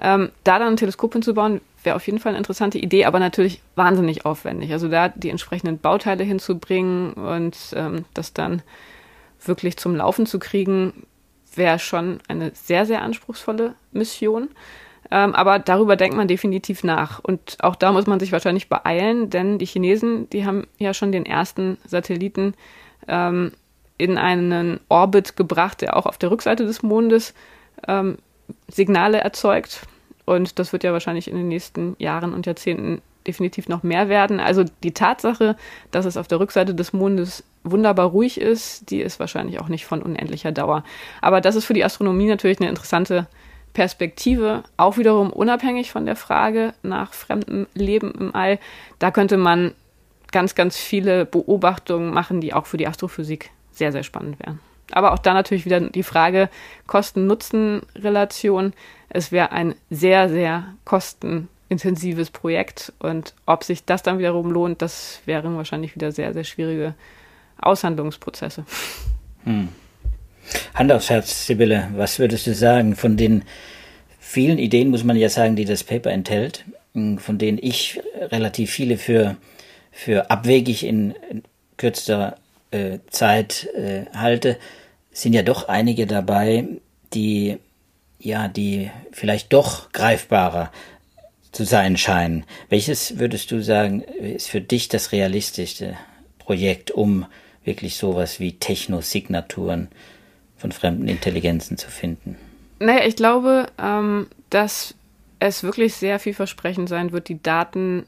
Ähm, 0.00 0.30
da 0.44 0.58
dann 0.58 0.68
ein 0.68 0.76
Teleskop 0.76 1.12
hinzubauen, 1.12 1.60
wäre 1.82 1.96
auf 1.96 2.06
jeden 2.06 2.18
Fall 2.18 2.30
eine 2.30 2.38
interessante 2.38 2.78
Idee, 2.78 3.04
aber 3.04 3.18
natürlich 3.18 3.60
wahnsinnig 3.74 4.26
aufwendig. 4.26 4.72
Also 4.72 4.88
da 4.88 5.08
die 5.08 5.30
entsprechenden 5.30 5.78
Bauteile 5.78 6.24
hinzubringen 6.24 7.14
und 7.14 7.56
ähm, 7.74 8.04
das 8.14 8.32
dann 8.32 8.62
wirklich 9.44 9.76
zum 9.76 9.96
Laufen 9.96 10.26
zu 10.26 10.38
kriegen, 10.38 11.06
wäre 11.54 11.78
schon 11.78 12.20
eine 12.28 12.52
sehr, 12.54 12.86
sehr 12.86 13.02
anspruchsvolle 13.02 13.74
Mission. 13.92 14.48
Ähm, 15.10 15.34
aber 15.34 15.58
darüber 15.58 15.96
denkt 15.96 16.16
man 16.16 16.28
definitiv 16.28 16.84
nach. 16.84 17.20
Und 17.20 17.56
auch 17.60 17.76
da 17.76 17.92
muss 17.92 18.06
man 18.06 18.20
sich 18.20 18.32
wahrscheinlich 18.32 18.68
beeilen, 18.68 19.30
denn 19.30 19.58
die 19.58 19.66
Chinesen, 19.66 20.28
die 20.30 20.44
haben 20.44 20.66
ja 20.78 20.92
schon 20.92 21.12
den 21.12 21.24
ersten 21.24 21.78
Satelliten 21.86 22.54
ähm, 23.06 23.52
in 23.96 24.18
einen 24.18 24.80
Orbit 24.88 25.36
gebracht, 25.36 25.80
der 25.80 25.96
auch 25.96 26.06
auf 26.06 26.18
der 26.18 26.30
Rückseite 26.30 26.66
des 26.66 26.82
Mondes 26.82 27.34
ähm, 27.86 28.18
Signale 28.68 29.18
erzeugt. 29.18 29.82
Und 30.24 30.58
das 30.58 30.72
wird 30.72 30.84
ja 30.84 30.92
wahrscheinlich 30.92 31.28
in 31.28 31.36
den 31.36 31.48
nächsten 31.48 31.96
Jahren 31.98 32.34
und 32.34 32.44
Jahrzehnten 32.44 33.00
definitiv 33.28 33.68
noch 33.68 33.82
mehr 33.82 34.08
werden. 34.08 34.40
Also 34.40 34.64
die 34.82 34.92
Tatsache, 34.92 35.56
dass 35.90 36.06
es 36.06 36.16
auf 36.16 36.26
der 36.26 36.40
Rückseite 36.40 36.74
des 36.74 36.92
Mondes 36.92 37.44
wunderbar 37.62 38.06
ruhig 38.06 38.40
ist, 38.40 38.90
die 38.90 39.00
ist 39.00 39.20
wahrscheinlich 39.20 39.60
auch 39.60 39.68
nicht 39.68 39.86
von 39.86 40.02
unendlicher 40.02 40.50
Dauer. 40.50 40.82
Aber 41.20 41.40
das 41.40 41.54
ist 41.54 41.66
für 41.66 41.74
die 41.74 41.84
Astronomie 41.84 42.26
natürlich 42.26 42.58
eine 42.60 42.68
interessante 42.68 43.26
Perspektive, 43.74 44.64
auch 44.76 44.96
wiederum 44.96 45.30
unabhängig 45.30 45.92
von 45.92 46.06
der 46.06 46.16
Frage 46.16 46.74
nach 46.82 47.12
fremdem 47.12 47.66
Leben 47.74 48.12
im 48.12 48.34
All. 48.34 48.58
Da 48.98 49.10
könnte 49.10 49.36
man 49.36 49.74
ganz, 50.32 50.54
ganz 50.54 50.76
viele 50.76 51.26
Beobachtungen 51.26 52.12
machen, 52.12 52.40
die 52.40 52.54
auch 52.54 52.66
für 52.66 52.76
die 52.76 52.88
Astrophysik 52.88 53.50
sehr, 53.70 53.92
sehr 53.92 54.02
spannend 54.02 54.40
wären. 54.40 54.60
Aber 54.90 55.12
auch 55.12 55.18
da 55.18 55.34
natürlich 55.34 55.64
wieder 55.64 55.80
die 55.80 56.02
Frage 56.02 56.48
Kosten-Nutzen-Relation. 56.86 58.72
Es 59.10 59.32
wäre 59.32 59.52
ein 59.52 59.74
sehr, 59.90 60.28
sehr 60.28 60.74
kostenintensives 61.68 62.30
Projekt 62.30 62.92
und 62.98 63.34
ob 63.46 63.64
sich 63.64 63.84
das 63.84 64.02
dann 64.02 64.18
wiederum 64.18 64.50
lohnt, 64.50 64.82
das 64.82 65.20
wären 65.26 65.56
wahrscheinlich 65.56 65.94
wieder 65.94 66.12
sehr, 66.12 66.32
sehr 66.32 66.44
schwierige 66.44 66.94
Aushandlungsprozesse. 67.60 68.64
Hm. 69.44 69.68
Hand 70.74 70.92
aufs 70.92 71.10
Herz, 71.10 71.46
Sibylle, 71.46 71.88
was 71.94 72.18
würdest 72.18 72.46
du 72.46 72.54
sagen 72.54 72.96
von 72.96 73.16
den 73.16 73.44
vielen 74.18 74.58
Ideen, 74.58 74.88
muss 74.88 75.04
man 75.04 75.16
ja 75.16 75.28
sagen, 75.28 75.56
die 75.56 75.66
das 75.66 75.84
Paper 75.84 76.10
enthält, 76.10 76.64
hm, 76.94 77.18
von 77.18 77.36
denen 77.36 77.58
ich 77.60 78.00
relativ 78.14 78.70
viele 78.70 78.96
für, 78.96 79.36
für 79.92 80.30
abwegig 80.30 80.84
in, 80.84 81.14
in 81.30 81.42
kürzester 81.76 82.36
äh, 82.70 82.98
Zeit 83.10 83.68
äh, 83.74 84.06
halte, 84.14 84.56
sind 85.12 85.34
ja 85.34 85.42
doch 85.42 85.68
einige 85.68 86.06
dabei, 86.06 86.64
die 87.12 87.58
ja, 88.20 88.48
die 88.48 88.90
vielleicht 89.12 89.52
doch 89.52 89.92
greifbarer 89.92 90.72
zu 91.52 91.64
sein 91.64 91.96
scheinen. 91.96 92.44
Welches 92.68 93.18
würdest 93.18 93.50
du 93.50 93.62
sagen, 93.62 94.02
ist 94.02 94.48
für 94.48 94.60
dich 94.60 94.88
das 94.88 95.12
realistischste 95.12 95.96
Projekt, 96.38 96.90
um 96.90 97.26
wirklich 97.64 97.96
sowas 97.96 98.40
wie 98.40 98.52
Techno-Signaturen 98.52 99.88
von 100.56 100.72
fremden 100.72 101.08
Intelligenzen 101.08 101.76
zu 101.78 101.90
finden? 101.90 102.36
Naja, 102.80 103.06
ich 103.06 103.16
glaube, 103.16 103.66
ähm, 103.78 104.26
dass 104.50 104.94
es 105.40 105.62
wirklich 105.62 105.94
sehr 105.94 106.18
vielversprechend 106.18 106.88
sein 106.88 107.12
wird, 107.12 107.28
die 107.28 107.42
Daten 107.42 108.06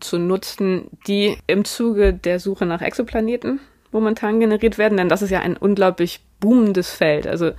zu 0.00 0.18
nutzen, 0.18 0.86
die 1.06 1.36
im 1.46 1.64
Zuge 1.64 2.12
der 2.12 2.40
Suche 2.40 2.66
nach 2.66 2.82
Exoplaneten 2.82 3.60
momentan 3.90 4.38
generiert 4.40 4.78
werden, 4.78 4.98
denn 4.98 5.08
das 5.08 5.22
ist 5.22 5.30
ja 5.30 5.40
ein 5.40 5.56
unglaublich 5.56 6.20
boomendes 6.40 6.90
Feld. 6.90 7.26
Also 7.26 7.52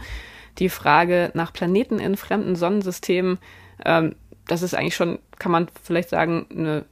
die 0.59 0.69
Frage 0.69 1.31
nach 1.33 1.53
Planeten 1.53 1.99
in 1.99 2.17
fremden 2.17 2.55
Sonnensystemen, 2.55 3.39
ähm, 3.85 4.15
das 4.51 4.63
ist 4.63 4.73
eigentlich 4.73 4.95
schon, 4.95 5.19
kann 5.37 5.51
man 5.51 5.67
vielleicht 5.83 6.09
sagen, 6.09 6.47
eine 6.51 6.85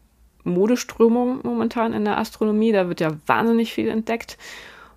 Modeströmung 0.44 1.40
momentan 1.44 1.94
in 1.94 2.06
der 2.06 2.18
Astronomie. 2.18 2.72
Da 2.72 2.88
wird 2.88 3.02
ja 3.02 3.12
wahnsinnig 3.26 3.74
viel 3.74 3.90
entdeckt 3.90 4.38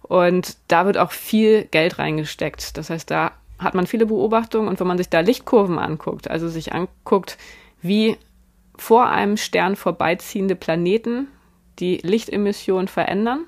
und 0.03 0.57
da 0.69 0.87
wird 0.87 0.99
auch 0.99 1.11
viel 1.11 1.65
Geld 1.65 1.99
reingesteckt. 1.99 2.77
Das 2.77 2.91
heißt, 2.91 3.11
da 3.11 3.33
hat 3.59 3.75
man 3.75 3.87
viele 3.87 4.07
Beobachtungen 4.07 4.69
und 4.69 4.81
wenn 4.81 4.87
man 4.87 4.99
sich 4.99 5.09
da 5.09 5.21
Lichtkurven 5.21 5.79
anguckt, 5.79 6.31
also 6.31 6.49
sich 6.49 6.73
anguckt, 6.73 7.39
wie 7.83 8.17
vor 8.77 9.09
einem 9.09 9.37
Stern 9.37 9.77
vorbeiziehende 9.77 10.55
Planeten 10.55 11.29
die 11.79 11.99
Lichtemission 12.03 12.89
verändern, 12.89 13.45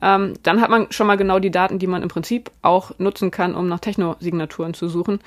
ähm, 0.00 0.34
dann 0.42 0.60
hat 0.60 0.70
man 0.70 0.92
schon 0.92 1.06
mal 1.06 1.16
genau 1.16 1.38
die 1.38 1.50
Daten, 1.50 1.78
die 1.78 1.86
man 1.86 2.02
im 2.02 2.08
Prinzip 2.08 2.50
auch 2.62 2.92
nutzen 2.98 3.30
kann, 3.30 3.54
um 3.54 3.68
nach 3.68 3.80
Technosignaturen 3.80 4.74
zu 4.74 4.88
suchen. 4.88 5.20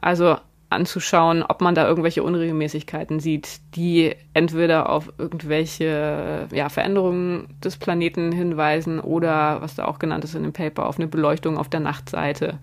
Also 0.00 0.36
anzuschauen, 0.68 1.42
ob 1.42 1.60
man 1.60 1.74
da 1.74 1.86
irgendwelche 1.86 2.22
Unregelmäßigkeiten 2.22 3.20
sieht, 3.20 3.60
die 3.74 4.14
entweder 4.34 4.88
auf 4.88 5.12
irgendwelche 5.16 6.48
ja, 6.52 6.68
Veränderungen 6.68 7.56
des 7.62 7.76
Planeten 7.76 8.32
hinweisen 8.32 8.98
oder, 8.98 9.60
was 9.60 9.76
da 9.76 9.84
auch 9.84 9.98
genannt 9.98 10.24
ist 10.24 10.34
in 10.34 10.42
dem 10.42 10.52
Paper, 10.52 10.86
auf 10.86 10.98
eine 10.98 11.06
Beleuchtung 11.06 11.56
auf 11.56 11.68
der 11.68 11.80
Nachtseite. 11.80 12.58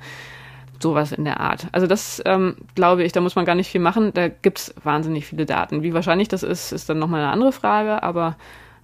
Sowas 0.80 1.13
in 1.13 1.24
der 1.24 1.39
Art. 1.39 1.68
Also 1.72 1.88
das 1.88 2.22
ähm, 2.26 2.58
glaube 2.76 3.04
ich, 3.06 3.13
da 3.13 3.22
muss 3.22 3.38
man 3.38 3.46
gar 3.46 3.56
nicht 3.56 3.70
viel 3.70 3.80
machen. 3.80 4.12
Da 4.13 4.28
gibt 4.28 4.60
es 4.60 4.76
wahnsinnig 4.84 5.26
viele 5.26 5.46
Daten. 5.46 5.82
Wie 5.82 5.94
wahrscheinlich 5.94 6.28
das 6.28 6.44
ist, 6.44 6.74
ist 6.74 6.89
dann 6.89 7.00
nochmal 7.00 7.22
eine 7.22 7.32
andere 7.32 7.54
Frage, 7.54 8.04
aber 8.04 8.36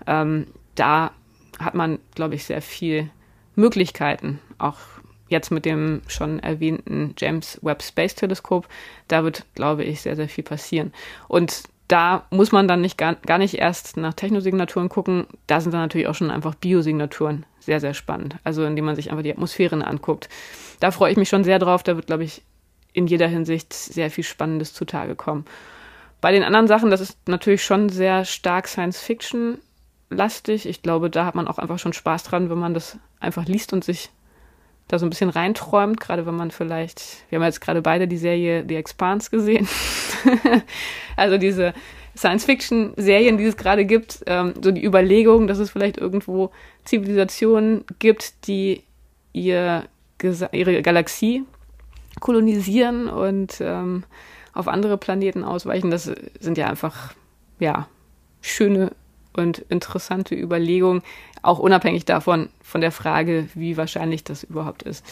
ähm, 0.08 0.48
da 0.76 1.12
hat 1.60 1.76
man, 1.76 2.00
glaube 2.16 2.36
ich, 2.36 2.46
sehr 2.46 2.62
viel 2.62 3.10
Möglichkeiten, 3.56 4.40
auch 4.60 4.78
jetzt 5.30 5.52
mit 5.52 5.66
dem 5.66 6.02
schon 6.08 6.40
erwähnten 6.40 7.16
James 7.18 7.60
Webb 7.62 7.82
Space 7.84 8.16
Teleskop, 8.16 8.68
da 9.08 9.24
wird, 9.24 9.46
glaube 9.56 9.84
ich, 9.84 10.02
sehr, 10.02 10.16
sehr 10.16 10.30
viel 10.30 10.44
passieren. 10.44 10.94
Und 11.28 11.64
da 11.88 12.28
muss 12.30 12.52
man 12.52 12.68
dann 12.68 12.82
nicht 12.82 12.98
gar, 12.98 13.16
gar 13.16 13.40
nicht 13.40 13.56
erst 13.56 13.98
nach 13.98 14.14
Technosignaturen 14.14 14.90
gucken. 14.90 15.26
Da 15.48 15.60
sind 15.60 15.74
dann 15.74 15.82
natürlich 15.82 16.08
auch 16.08 16.16
schon 16.16 16.30
einfach 16.30 16.54
Biosignaturen 16.54 17.46
sehr, 17.60 17.80
sehr 17.80 17.96
spannend. 17.96 18.36
Also 18.44 18.64
indem 18.64 18.86
man 18.86 18.96
sich 18.96 19.10
einfach 19.10 19.24
die 19.24 19.32
Atmosphären 19.32 19.82
anguckt. 19.82 20.30
Da 20.80 20.92
freue 20.92 21.12
ich 21.12 21.18
mich 21.18 21.30
schon 21.30 21.44
sehr 21.44 21.58
drauf. 21.58 21.82
Da 21.82 21.96
wird, 21.96 22.08
glaube 22.08 22.24
ich, 22.24 22.44
in 22.94 23.08
jeder 23.08 23.28
Hinsicht 23.28 23.74
sehr 23.74 24.12
viel 24.12 24.24
Spannendes 24.24 24.74
zutage 24.74 25.16
kommen. 25.16 25.46
Bei 26.22 26.32
den 26.32 26.44
anderen 26.44 26.68
Sachen, 26.68 26.92
das 26.92 27.02
ist 27.02 27.18
natürlich 27.28 27.64
schon 27.64 27.90
sehr 27.90 28.24
stark 28.24 28.68
Science 28.68 29.02
Fiction 29.02 29.58
lastig. 30.10 30.68
Ich 30.68 30.82
glaube, 30.82 31.10
da 31.10 31.26
hat 31.26 31.36
man 31.36 31.48
auch 31.48 31.58
einfach 31.58 31.80
schon 31.80 31.94
Spaß 31.94 32.24
dran, 32.24 32.50
wenn 32.50 32.58
man 32.58 32.74
das 32.74 32.98
einfach 33.20 33.46
liest 33.46 33.74
und 33.74 33.84
sich 33.84 34.10
da 34.90 34.98
so 34.98 35.06
ein 35.06 35.10
bisschen 35.10 35.30
reinträumt, 35.30 36.00
gerade 36.00 36.26
wenn 36.26 36.36
man 36.36 36.52
vielleicht, 36.52 37.24
wir 37.30 37.38
haben 37.38 37.46
jetzt 37.46 37.62
gerade 37.62 37.82
beide 37.82 38.08
die 38.08 38.18
Serie 38.18 38.66
The 38.68 38.76
Expanse 38.76 39.30
gesehen, 39.30 39.68
also 41.16 41.38
diese 41.38 41.74
Science-Fiction-Serien, 42.18 43.38
die 43.38 43.46
es 43.46 43.56
gerade 43.56 43.86
gibt, 43.86 44.24
ähm, 44.26 44.56
so 44.62 44.72
die 44.72 44.84
Überlegung, 44.84 45.48
dass 45.48 45.60
es 45.60 45.70
vielleicht 45.70 45.98
irgendwo 45.98 46.50
Zivilisationen 46.86 47.86
gibt, 48.00 48.48
die 48.48 48.84
ihr, 49.32 49.86
ihre 50.52 50.82
Galaxie 50.82 51.44
kolonisieren 52.20 53.08
und 53.10 53.62
ähm, 53.62 54.04
auf 54.54 54.68
andere 54.68 54.98
Planeten 54.98 55.44
ausweichen, 55.44 55.92
das 55.92 56.12
sind 56.40 56.58
ja 56.58 56.68
einfach, 56.68 57.14
ja, 57.60 57.88
schöne 58.42 58.92
und 59.34 59.60
interessante 59.70 60.36
Überlegung, 60.36 61.02
auch 61.42 61.60
unabhängig 61.60 62.06
davon, 62.06 62.50
von 62.62 62.82
der 62.82 62.92
Frage, 62.92 63.48
wie 63.54 63.78
wahrscheinlich 63.78 64.24
das 64.24 64.44
überhaupt 64.44 64.84
ist. 64.84 65.06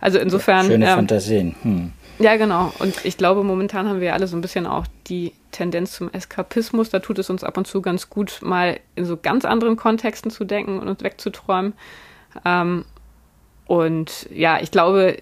Also 0.00 0.18
insofern. 0.18 0.66
Schöne 0.66 0.88
ähm, 0.88 0.96
Fantasien. 0.96 1.54
Hm. 1.62 1.92
Ja, 2.18 2.36
genau. 2.36 2.72
Und 2.78 3.04
ich 3.04 3.16
glaube, 3.16 3.42
momentan 3.42 3.88
haben 3.88 4.00
wir 4.00 4.14
alle 4.14 4.26
so 4.26 4.36
ein 4.36 4.40
bisschen 4.40 4.66
auch 4.66 4.86
die 5.06 5.32
Tendenz 5.50 5.92
zum 5.92 6.12
Eskapismus. 6.12 6.90
Da 6.90 6.98
tut 6.98 7.18
es 7.18 7.30
uns 7.30 7.44
ab 7.44 7.56
und 7.56 7.66
zu 7.66 7.80
ganz 7.80 8.10
gut, 8.10 8.40
mal 8.42 8.80
in 8.96 9.04
so 9.04 9.16
ganz 9.16 9.44
anderen 9.44 9.76
Kontexten 9.76 10.30
zu 10.30 10.44
denken 10.44 10.78
und 10.78 10.88
uns 10.88 11.02
wegzuträumen. 11.02 11.72
Ähm, 12.44 12.84
und 13.66 14.28
ja, 14.30 14.60
ich 14.60 14.70
glaube, 14.70 15.16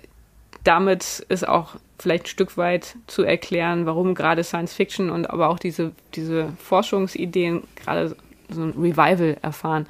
damit 0.65 1.25
ist 1.29 1.47
auch 1.47 1.77
vielleicht 1.99 2.25
ein 2.25 2.29
Stück 2.29 2.57
weit 2.57 2.97
zu 3.07 3.23
erklären, 3.23 3.87
warum 3.87 4.15
gerade 4.15 4.43
Science 4.43 4.73
Fiction 4.73 5.11
und 5.11 5.29
aber 5.29 5.49
auch 5.49 5.59
diese, 5.59 5.93
diese 6.15 6.53
Forschungsideen 6.59 7.63
gerade 7.77 8.17
so 8.53 8.63
ein 8.63 8.71
Revival 8.71 9.37
erfahren, 9.43 9.87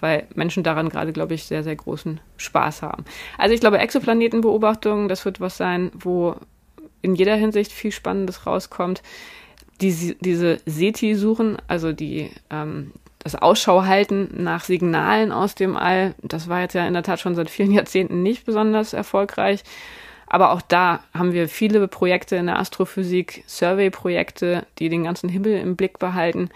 weil 0.00 0.26
Menschen 0.34 0.62
daran 0.62 0.88
gerade, 0.88 1.12
glaube 1.12 1.34
ich, 1.34 1.44
sehr, 1.44 1.62
sehr 1.62 1.76
großen 1.76 2.20
Spaß 2.36 2.82
haben. 2.82 3.04
Also 3.38 3.54
ich 3.54 3.60
glaube, 3.60 3.78
Exoplanetenbeobachtungen, 3.78 5.08
das 5.08 5.24
wird 5.24 5.40
was 5.40 5.56
sein, 5.56 5.90
wo 5.94 6.36
in 7.02 7.14
jeder 7.14 7.36
Hinsicht 7.36 7.72
viel 7.72 7.92
Spannendes 7.92 8.46
rauskommt. 8.46 9.02
Die, 9.80 10.16
diese 10.20 10.58
SETI-Suchen, 10.66 11.58
also 11.66 11.92
die 11.92 12.30
ähm, 12.50 12.92
das 13.24 13.34
Ausschau 13.34 13.84
halten 13.84 14.28
nach 14.36 14.64
Signalen 14.64 15.32
aus 15.32 15.54
dem 15.54 15.76
All, 15.76 16.14
das 16.22 16.48
war 16.48 16.60
jetzt 16.60 16.74
ja 16.74 16.86
in 16.86 16.92
der 16.92 17.02
Tat 17.02 17.20
schon 17.20 17.34
seit 17.34 17.48
vielen 17.48 17.72
Jahrzehnten 17.72 18.22
nicht 18.22 18.44
besonders 18.44 18.92
erfolgreich. 18.92 19.64
Aber 20.26 20.52
auch 20.52 20.62
da 20.62 21.00
haben 21.14 21.32
wir 21.32 21.48
viele 21.48 21.86
Projekte 21.88 22.36
in 22.36 22.46
der 22.46 22.58
Astrophysik, 22.58 23.44
Survey-Projekte, 23.46 24.66
die 24.78 24.88
den 24.90 25.04
ganzen 25.04 25.28
Himmel 25.28 25.58
im 25.58 25.76
Blick 25.76 25.98
behalten 25.98 26.50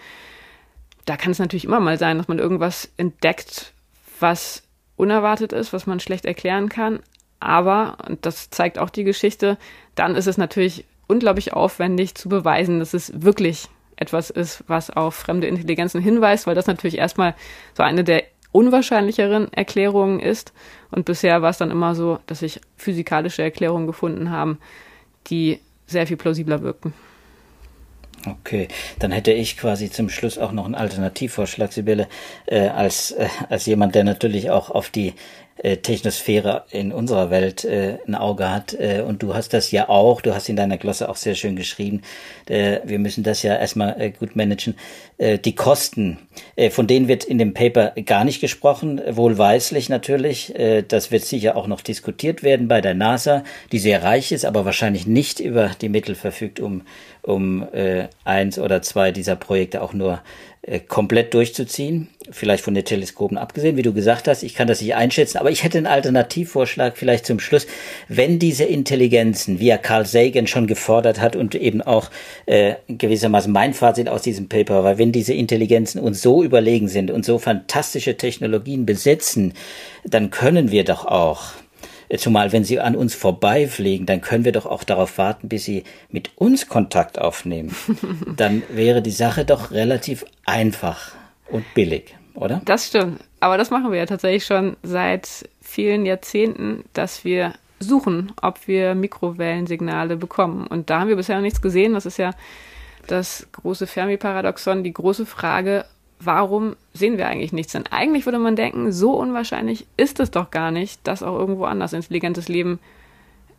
da 1.09 1.17
kann 1.17 1.31
es 1.31 1.39
natürlich 1.39 1.65
immer 1.65 1.79
mal 1.79 1.97
sein, 1.97 2.19
dass 2.19 2.27
man 2.27 2.37
irgendwas 2.37 2.91
entdeckt, 2.95 3.73
was 4.19 4.61
unerwartet 4.95 5.53
ist, 5.53 5.73
was 5.73 5.87
man 5.87 5.99
schlecht 5.99 6.23
erklären 6.23 6.69
kann. 6.69 6.99
Aber, 7.39 7.97
und 8.07 8.27
das 8.27 8.51
zeigt 8.51 8.77
auch 8.77 8.91
die 8.91 9.03
Geschichte, 9.03 9.57
dann 9.95 10.15
ist 10.15 10.27
es 10.27 10.37
natürlich 10.37 10.85
unglaublich 11.07 11.53
aufwendig 11.53 12.13
zu 12.13 12.29
beweisen, 12.29 12.77
dass 12.77 12.93
es 12.93 13.23
wirklich 13.23 13.69
etwas 13.95 14.29
ist, 14.29 14.63
was 14.67 14.91
auf 14.91 15.15
fremde 15.15 15.47
Intelligenzen 15.47 15.99
hinweist, 15.99 16.45
weil 16.45 16.53
das 16.53 16.67
natürlich 16.67 16.99
erstmal 16.99 17.33
so 17.73 17.81
eine 17.81 18.03
der 18.03 18.23
unwahrscheinlicheren 18.51 19.51
Erklärungen 19.51 20.19
ist. 20.19 20.53
Und 20.91 21.05
bisher 21.05 21.41
war 21.41 21.49
es 21.49 21.57
dann 21.57 21.71
immer 21.71 21.95
so, 21.95 22.19
dass 22.27 22.39
sich 22.39 22.61
physikalische 22.77 23.41
Erklärungen 23.41 23.87
gefunden 23.87 24.29
haben, 24.29 24.59
die 25.27 25.59
sehr 25.87 26.05
viel 26.05 26.17
plausibler 26.17 26.61
wirken. 26.61 26.93
Okay, 28.25 28.67
dann 28.99 29.11
hätte 29.11 29.31
ich 29.31 29.55
quasi 29.55 29.89
zum 29.89 30.09
Schluss 30.09 30.37
auch 30.37 30.51
noch 30.51 30.65
einen 30.65 30.75
Alternativvorschlag, 30.75 31.71
Sibylle, 31.71 32.07
äh, 32.47 32.67
als, 32.67 33.11
äh, 33.11 33.27
als 33.47 33.65
jemand, 33.65 33.95
der 33.95 34.03
natürlich 34.03 34.49
auch 34.49 34.69
auf 34.69 34.89
die 34.89 35.13
äh, 35.61 35.77
Technosphäre 35.77 36.63
in 36.71 36.91
unserer 36.91 37.29
Welt 37.29 37.65
äh, 37.65 37.97
ein 38.07 38.15
Auge 38.15 38.49
hat. 38.49 38.73
Äh, 38.73 39.03
und 39.05 39.21
du 39.21 39.33
hast 39.33 39.53
das 39.53 39.71
ja 39.71 39.89
auch, 39.89 40.21
du 40.21 40.33
hast 40.33 40.49
in 40.49 40.55
deiner 40.55 40.77
Glosse 40.77 41.09
auch 41.09 41.15
sehr 41.15 41.35
schön 41.35 41.55
geschrieben. 41.55 42.01
Äh, 42.47 42.79
wir 42.85 42.99
müssen 42.99 43.23
das 43.23 43.43
ja 43.43 43.55
erstmal 43.55 43.99
äh, 43.99 44.11
gut 44.11 44.35
managen. 44.35 44.75
Äh, 45.17 45.37
die 45.37 45.55
Kosten, 45.55 46.17
äh, 46.55 46.69
von 46.69 46.87
denen 46.87 47.07
wird 47.07 47.25
in 47.25 47.37
dem 47.37 47.53
Paper 47.53 47.93
gar 48.05 48.23
nicht 48.23 48.39
gesprochen, 48.39 49.01
wohlweislich 49.09 49.89
natürlich. 49.89 50.55
Äh, 50.55 50.83
das 50.83 51.11
wird 51.11 51.25
sicher 51.25 51.57
auch 51.57 51.67
noch 51.67 51.81
diskutiert 51.81 52.41
werden 52.41 52.67
bei 52.67 52.79
der 52.79 52.93
NASA, 52.93 53.43
die 53.71 53.79
sehr 53.79 54.03
reich 54.03 54.31
ist, 54.31 54.45
aber 54.45 54.63
wahrscheinlich 54.65 55.07
nicht 55.07 55.39
über 55.39 55.71
die 55.81 55.89
Mittel 55.89 56.15
verfügt, 56.15 56.59
um, 56.59 56.83
um 57.21 57.67
äh, 57.73 58.07
eins 58.23 58.57
oder 58.59 58.81
zwei 58.81 59.11
dieser 59.11 59.35
Projekte 59.35 59.81
auch 59.81 59.93
nur 59.93 60.21
komplett 60.87 61.33
durchzuziehen, 61.33 62.09
vielleicht 62.29 62.63
von 62.63 62.73
den 62.73 62.83
Teleskopen 62.83 63.37
abgesehen, 63.37 63.77
wie 63.77 63.81
du 63.81 63.93
gesagt 63.93 64.27
hast, 64.27 64.43
ich 64.43 64.53
kann 64.53 64.67
das 64.67 64.81
nicht 64.81 64.93
einschätzen, 64.93 65.37
aber 65.37 65.51
ich 65.51 65.63
hätte 65.63 65.77
einen 65.77 65.87
Alternativvorschlag 65.87 66.97
vielleicht 66.97 67.25
zum 67.25 67.39
Schluss, 67.39 67.65
wenn 68.09 68.39
diese 68.39 68.65
Intelligenzen, 68.65 69.59
wie 69.59 69.69
er 69.69 69.77
Carl 69.77 70.05
Sagan 70.05 70.47
schon 70.47 70.67
gefordert 70.67 71.21
hat 71.21 71.37
und 71.37 71.55
eben 71.55 71.81
auch 71.81 72.09
äh, 72.45 72.75
gewissermaßen 72.89 73.51
mein 73.51 73.73
Fazit 73.73 74.09
aus 74.09 74.21
diesem 74.21 74.49
Paper 74.49 74.83
war, 74.83 74.97
wenn 74.97 75.13
diese 75.13 75.33
Intelligenzen 75.33 75.99
uns 75.99 76.21
so 76.21 76.43
überlegen 76.43 76.89
sind 76.89 77.09
und 77.09 77.23
so 77.23 77.39
fantastische 77.39 78.17
Technologien 78.17 78.85
besitzen, 78.85 79.53
dann 80.03 80.29
können 80.29 80.71
wir 80.71 80.83
doch 80.83 81.05
auch 81.05 81.53
Zumal 82.17 82.51
wenn 82.51 82.63
sie 82.63 82.79
an 82.79 82.95
uns 82.95 83.13
vorbeifliegen, 83.13 84.05
dann 84.05 84.21
können 84.21 84.43
wir 84.43 84.51
doch 84.51 84.65
auch 84.65 84.83
darauf 84.83 85.17
warten, 85.17 85.47
bis 85.47 85.65
sie 85.65 85.83
mit 86.09 86.31
uns 86.37 86.67
Kontakt 86.67 87.19
aufnehmen. 87.19 87.75
dann 88.35 88.63
wäre 88.69 89.01
die 89.01 89.11
Sache 89.11 89.45
doch 89.45 89.71
relativ 89.71 90.25
einfach 90.45 91.11
und 91.51 91.65
billig, 91.75 92.15
oder? 92.33 92.61
Das 92.65 92.87
stimmt. 92.87 93.19
Aber 93.39 93.57
das 93.57 93.69
machen 93.69 93.91
wir 93.91 93.99
ja 93.99 94.05
tatsächlich 94.05 94.45
schon 94.45 94.75
seit 94.81 95.47
vielen 95.61 96.05
Jahrzehnten, 96.05 96.83
dass 96.93 97.23
wir 97.23 97.53
suchen, 97.79 98.33
ob 98.41 98.67
wir 98.67 98.95
Mikrowellensignale 98.95 100.17
bekommen. 100.17 100.67
Und 100.67 100.89
da 100.89 100.99
haben 100.99 101.09
wir 101.09 101.15
bisher 101.15 101.35
noch 101.35 101.43
nichts 101.43 101.61
gesehen. 101.61 101.93
Das 101.93 102.05
ist 102.05 102.17
ja 102.17 102.31
das 103.07 103.47
große 103.51 103.87
Fermi-Paradoxon, 103.87 104.83
die 104.83 104.93
große 104.93 105.25
Frage, 105.25 105.85
warum 106.19 106.75
sehen 106.93 107.17
wir 107.17 107.27
eigentlich 107.27 107.53
nichts? 107.53 107.73
Denn 107.73 107.85
eigentlich 107.89 108.25
würde 108.25 108.39
man 108.39 108.55
denken, 108.55 108.91
so 108.91 109.13
unwahrscheinlich 109.13 109.85
ist 109.97 110.19
es 110.19 110.31
doch 110.31 110.51
gar 110.51 110.71
nicht, 110.71 110.99
dass 111.07 111.23
auch 111.23 111.37
irgendwo 111.37 111.65
anders 111.65 111.93
intelligentes 111.93 112.47
Leben 112.47 112.79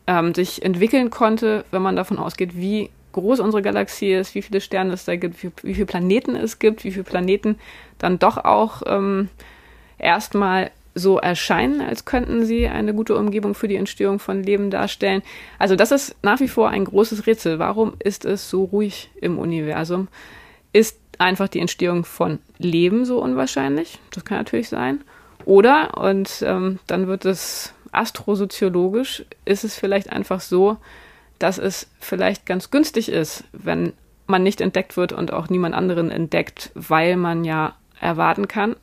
ähm, 0.06 0.34
sich 0.34 0.64
entwickeln 0.64 1.10
konnte, 1.10 1.64
wenn 1.70 1.82
man 1.82 1.96
davon 1.96 2.18
ausgeht, 2.18 2.56
wie 2.56 2.90
groß 3.12 3.40
unsere 3.40 3.62
Galaxie 3.62 4.12
ist, 4.12 4.34
wie 4.34 4.42
viele 4.42 4.60
Sterne 4.60 4.92
es 4.92 5.04
da 5.04 5.16
gibt, 5.16 5.42
wie, 5.42 5.50
wie 5.62 5.74
viele 5.74 5.86
Planeten 5.86 6.36
es 6.36 6.58
gibt, 6.58 6.84
wie 6.84 6.92
viele 6.92 7.04
Planeten 7.04 7.58
dann 7.98 8.18
doch 8.18 8.36
auch 8.36 8.82
ähm, 8.86 9.28
erstmal 9.98 10.70
so 10.94 11.18
erscheinen, 11.18 11.80
als 11.80 12.04
könnten 12.04 12.44
sie 12.44 12.66
eine 12.66 12.94
gute 12.94 13.16
Umgebung 13.16 13.54
für 13.54 13.68
die 13.68 13.76
Entstehung 13.76 14.18
von 14.18 14.42
Leben 14.42 14.70
darstellen. 14.70 15.22
Also 15.58 15.76
das 15.76 15.92
ist 15.92 16.16
nach 16.22 16.40
wie 16.40 16.48
vor 16.48 16.68
ein 16.68 16.84
großes 16.84 17.26
Rätsel. 17.26 17.58
Warum 17.58 17.94
ist 18.02 18.24
es 18.24 18.50
so 18.50 18.64
ruhig 18.64 19.10
im 19.20 19.38
Universum? 19.38 20.08
Ist 20.72 20.98
einfach 21.20 21.48
die 21.48 21.60
Entstehung 21.60 22.04
von 22.04 22.38
Leben 22.58 23.04
so 23.04 23.22
unwahrscheinlich? 23.22 23.98
Das 24.10 24.24
kann 24.24 24.38
natürlich 24.38 24.68
sein. 24.68 25.02
Oder, 25.44 25.96
und 25.96 26.42
ähm, 26.46 26.78
dann 26.86 27.06
wird 27.06 27.24
es 27.24 27.74
astrosoziologisch, 27.92 29.24
ist 29.44 29.64
es 29.64 29.76
vielleicht 29.76 30.12
einfach 30.12 30.40
so, 30.40 30.76
dass 31.38 31.58
es 31.58 31.90
vielleicht 31.98 32.46
ganz 32.46 32.70
günstig 32.70 33.08
ist, 33.08 33.44
wenn 33.52 33.92
man 34.26 34.42
nicht 34.42 34.60
entdeckt 34.60 34.96
wird 34.96 35.12
und 35.12 35.32
auch 35.32 35.48
niemand 35.48 35.74
anderen 35.74 36.10
entdeckt, 36.10 36.70
weil 36.74 37.16
man 37.16 37.44
ja 37.44 37.74
erwarten 38.00 38.48
kann, 38.48 38.76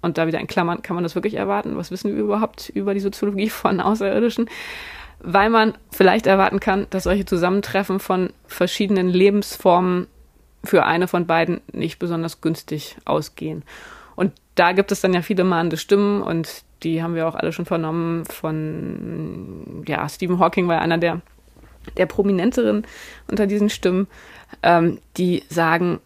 und 0.00 0.18
da 0.18 0.26
wieder 0.26 0.40
in 0.40 0.46
Klammern, 0.46 0.82
kann 0.82 0.94
man 0.94 1.02
das 1.02 1.14
wirklich 1.14 1.34
erwarten? 1.34 1.76
Was 1.76 1.90
wissen 1.90 2.14
wir 2.14 2.22
überhaupt 2.22 2.68
über 2.68 2.94
die 2.94 3.00
Soziologie 3.00 3.50
von 3.50 3.80
Außerirdischen? 3.80 4.48
Weil 5.20 5.50
man 5.50 5.74
vielleicht 5.90 6.26
erwarten 6.26 6.60
kann, 6.60 6.86
dass 6.90 7.04
solche 7.04 7.24
Zusammentreffen 7.24 7.98
von 7.98 8.30
verschiedenen 8.46 9.08
Lebensformen 9.08 10.06
für 10.64 10.84
eine 10.84 11.08
von 11.08 11.26
beiden 11.26 11.60
nicht 11.72 11.98
besonders 11.98 12.40
günstig 12.40 12.96
ausgehen. 13.04 13.62
Und 14.16 14.32
da 14.54 14.72
gibt 14.72 14.90
es 14.92 15.00
dann 15.00 15.14
ja 15.14 15.22
viele 15.22 15.44
mahnende 15.44 15.76
Stimmen 15.76 16.22
und 16.22 16.64
die 16.82 17.02
haben 17.02 17.14
wir 17.14 17.28
auch 17.28 17.34
alle 17.34 17.52
schon 17.52 17.66
vernommen 17.66 18.24
von, 18.24 19.84
ja, 19.86 20.08
Stephen 20.08 20.38
Hawking 20.38 20.68
war 20.68 20.80
einer 20.80 20.98
der, 20.98 21.20
der 21.96 22.06
prominenteren 22.06 22.86
unter 23.30 23.46
diesen 23.46 23.70
Stimmen, 23.70 24.06
ähm, 24.62 24.98
die 25.16 25.44
sagen, 25.48 26.00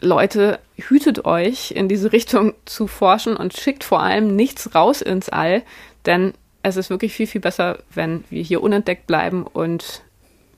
Leute, 0.00 0.60
hütet 0.76 1.24
euch, 1.24 1.72
in 1.72 1.88
diese 1.88 2.12
Richtung 2.12 2.54
zu 2.64 2.86
forschen 2.86 3.36
und 3.36 3.56
schickt 3.56 3.84
vor 3.84 4.00
allem 4.00 4.36
nichts 4.36 4.74
raus 4.74 5.02
ins 5.02 5.28
All, 5.28 5.62
denn 6.06 6.34
es 6.62 6.76
ist 6.76 6.90
wirklich 6.90 7.12
viel, 7.12 7.26
viel 7.26 7.40
besser, 7.40 7.78
wenn 7.92 8.24
wir 8.30 8.42
hier 8.42 8.62
unentdeckt 8.62 9.06
bleiben 9.06 9.44
und 9.44 10.02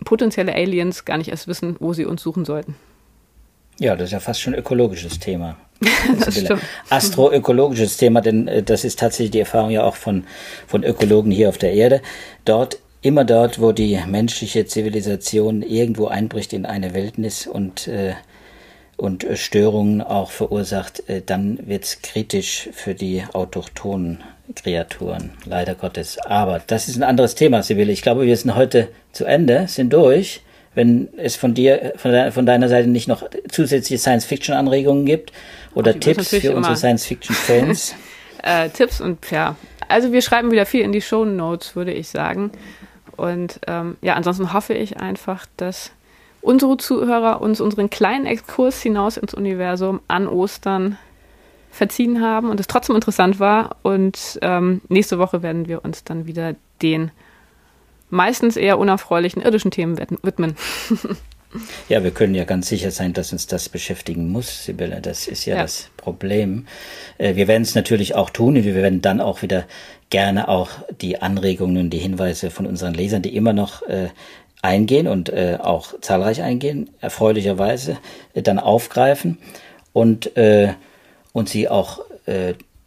potenzielle 0.04 0.54
Aliens 0.54 1.04
gar 1.04 1.18
nicht 1.18 1.30
erst 1.30 1.48
wissen, 1.48 1.76
wo 1.78 1.92
sie 1.92 2.04
uns 2.04 2.22
suchen 2.22 2.44
sollten. 2.44 2.74
Ja, 3.78 3.96
das 3.96 4.06
ist 4.06 4.12
ja 4.12 4.20
fast 4.20 4.40
schon 4.40 4.54
ein 4.54 4.61
ökologisches 4.61 5.18
Thema. 5.18 5.56
stimmt. 6.30 6.61
Astroökologisches 6.90 7.96
Thema, 7.96 8.20
denn 8.20 8.48
äh, 8.48 8.62
das 8.62 8.85
ist 8.85 8.98
tatsächlich 8.98 9.30
die 9.30 9.40
Erfahrung 9.40 9.70
ja 9.70 9.85
auch 9.85 9.96
von, 9.96 10.24
von 10.66 10.85
Ökologen 10.85 11.30
hier 11.30 11.48
auf 11.48 11.59
der 11.59 11.72
Erde. 11.72 12.02
Dort, 12.44 12.78
immer 13.02 13.24
dort, 13.24 13.61
wo 13.61 13.72
die 13.72 13.98
menschliche 14.06 14.66
Zivilisation 14.66 15.62
irgendwo 15.62 16.09
einbricht 16.09 16.52
in 16.52 16.66
eine 16.66 16.92
Wildnis 16.94 17.46
und 17.46 17.88
äh, 17.88 18.14
und 19.00 19.24
äh, 19.24 19.37
Störungen 19.37 20.02
auch 20.02 20.30
verursacht, 20.30 21.09
äh, 21.09 21.22
dann 21.24 21.59
wird 21.66 21.85
es 21.85 22.02
kritisch 22.02 22.68
für 22.72 22.94
die 22.94 23.24
autochthonen 23.33 24.22
Kreaturen, 24.54 25.30
leider 25.46 25.74
Gottes. 25.74 26.18
Aber 26.18 26.61
das 26.66 26.88
ist 26.88 26.96
ein 26.96 27.02
anderes 27.02 27.35
Thema, 27.35 27.62
Sibylle. 27.62 27.92
Ich 27.92 28.02
glaube, 28.02 28.26
wir 28.26 28.37
sind 28.37 28.54
heute 28.54 28.88
zu 29.12 29.24
Ende, 29.24 29.68
sind 29.68 29.92
durch. 29.92 30.42
Wenn 30.74 31.09
es 31.16 31.37
von 31.37 31.54
dir, 31.54 31.94
von, 31.96 32.12
de 32.12 32.30
von 32.30 32.46
deiner 32.46 32.68
Seite 32.68 32.88
nicht 32.88 33.09
noch 33.09 33.28
zusätzliche 33.50 33.98
Science-Fiction-Anregungen 33.98 35.04
gibt 35.04 35.33
oder 35.74 35.92
Ach, 35.94 36.00
Tipps 36.00 36.28
für 36.28 36.54
unsere 36.54 36.76
Science-Fiction-Fans. 36.76 37.94
äh, 38.42 38.68
Tipps 38.70 39.00
und 39.00 39.30
ja, 39.30 39.56
also 39.88 40.12
wir 40.12 40.22
schreiben 40.22 40.52
wieder 40.52 40.66
viel 40.66 40.83
in 40.83 40.92
die 40.92 41.00
Show 41.00 41.24
Notes, 41.24 41.74
würde 41.74 41.92
ich 41.92 42.09
sagen. 42.09 42.52
Und 43.16 43.61
ähm, 43.66 43.96
ja, 44.00 44.14
ansonsten 44.14 44.52
hoffe 44.52 44.74
ich 44.74 44.98
einfach, 44.98 45.46
dass 45.56 45.90
unsere 46.40 46.76
Zuhörer 46.76 47.42
uns 47.42 47.61
unseren 47.61 47.90
kleinen 47.90 48.26
Exkurs 48.26 48.80
hinaus 48.80 49.16
ins 49.16 49.35
Universum 49.35 50.00
an 50.09 50.26
Ostern 50.26 50.96
verziehen 51.70 52.20
haben 52.20 52.50
und 52.50 52.59
es 52.61 52.66
trotzdem 52.66 52.96
interessant 52.96 53.40
war. 53.40 53.76
Und 53.83 54.38
ähm, 54.42 54.80
nächste 54.88 55.18
Woche 55.18 55.42
werden 55.42 55.68
wir 55.68 55.85
uns 55.85 56.04
dann 56.04 56.26
wieder 56.26 56.54
den 56.83 57.11
meistens 58.10 58.56
eher 58.56 58.78
unerfreulichen 58.78 59.42
irdischen 59.42 59.70
Themen 59.70 59.98
widmen. 60.22 60.56
Ja, 61.88 62.04
wir 62.04 62.12
können 62.12 62.34
ja 62.34 62.44
ganz 62.44 62.68
sicher 62.68 62.92
sein, 62.92 63.12
dass 63.12 63.32
uns 63.32 63.48
das 63.48 63.68
beschäftigen 63.68 64.30
muss, 64.30 64.66
Sibylle. 64.66 65.00
Das 65.00 65.26
ist 65.26 65.46
ja, 65.46 65.56
ja. 65.56 65.62
das 65.62 65.90
Problem. 65.96 66.66
Äh, 67.18 67.34
wir 67.34 67.48
werden 67.48 67.62
es 67.62 67.74
natürlich 67.74 68.14
auch 68.14 68.30
tun. 68.30 68.54
Wir 68.54 68.74
werden 68.74 69.02
dann 69.02 69.20
auch 69.20 69.42
wieder 69.42 69.64
gerne 70.10 70.48
auch 70.48 70.70
die 71.00 71.20
Anregungen 71.20 71.78
und 71.78 71.90
die 71.90 71.98
Hinweise 71.98 72.50
von 72.50 72.66
unseren 72.66 72.94
Lesern, 72.94 73.22
die 73.22 73.34
immer 73.34 73.52
noch 73.52 73.82
äh, 73.82 74.10
eingehen 74.62 75.08
und 75.08 75.30
äh, 75.30 75.58
auch 75.60 76.00
zahlreich 76.00 76.42
eingehen, 76.42 76.90
erfreulicherweise 77.00 77.98
dann 78.34 78.58
aufgreifen 78.58 79.38
und, 79.92 80.30
und 81.32 81.48
sie 81.48 81.68
auch 81.68 82.00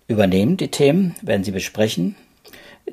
übernehmen, 0.08 0.56
die 0.56 0.70
Themen, 0.70 1.16
werden 1.22 1.44
sie 1.44 1.52
besprechen 1.52 2.16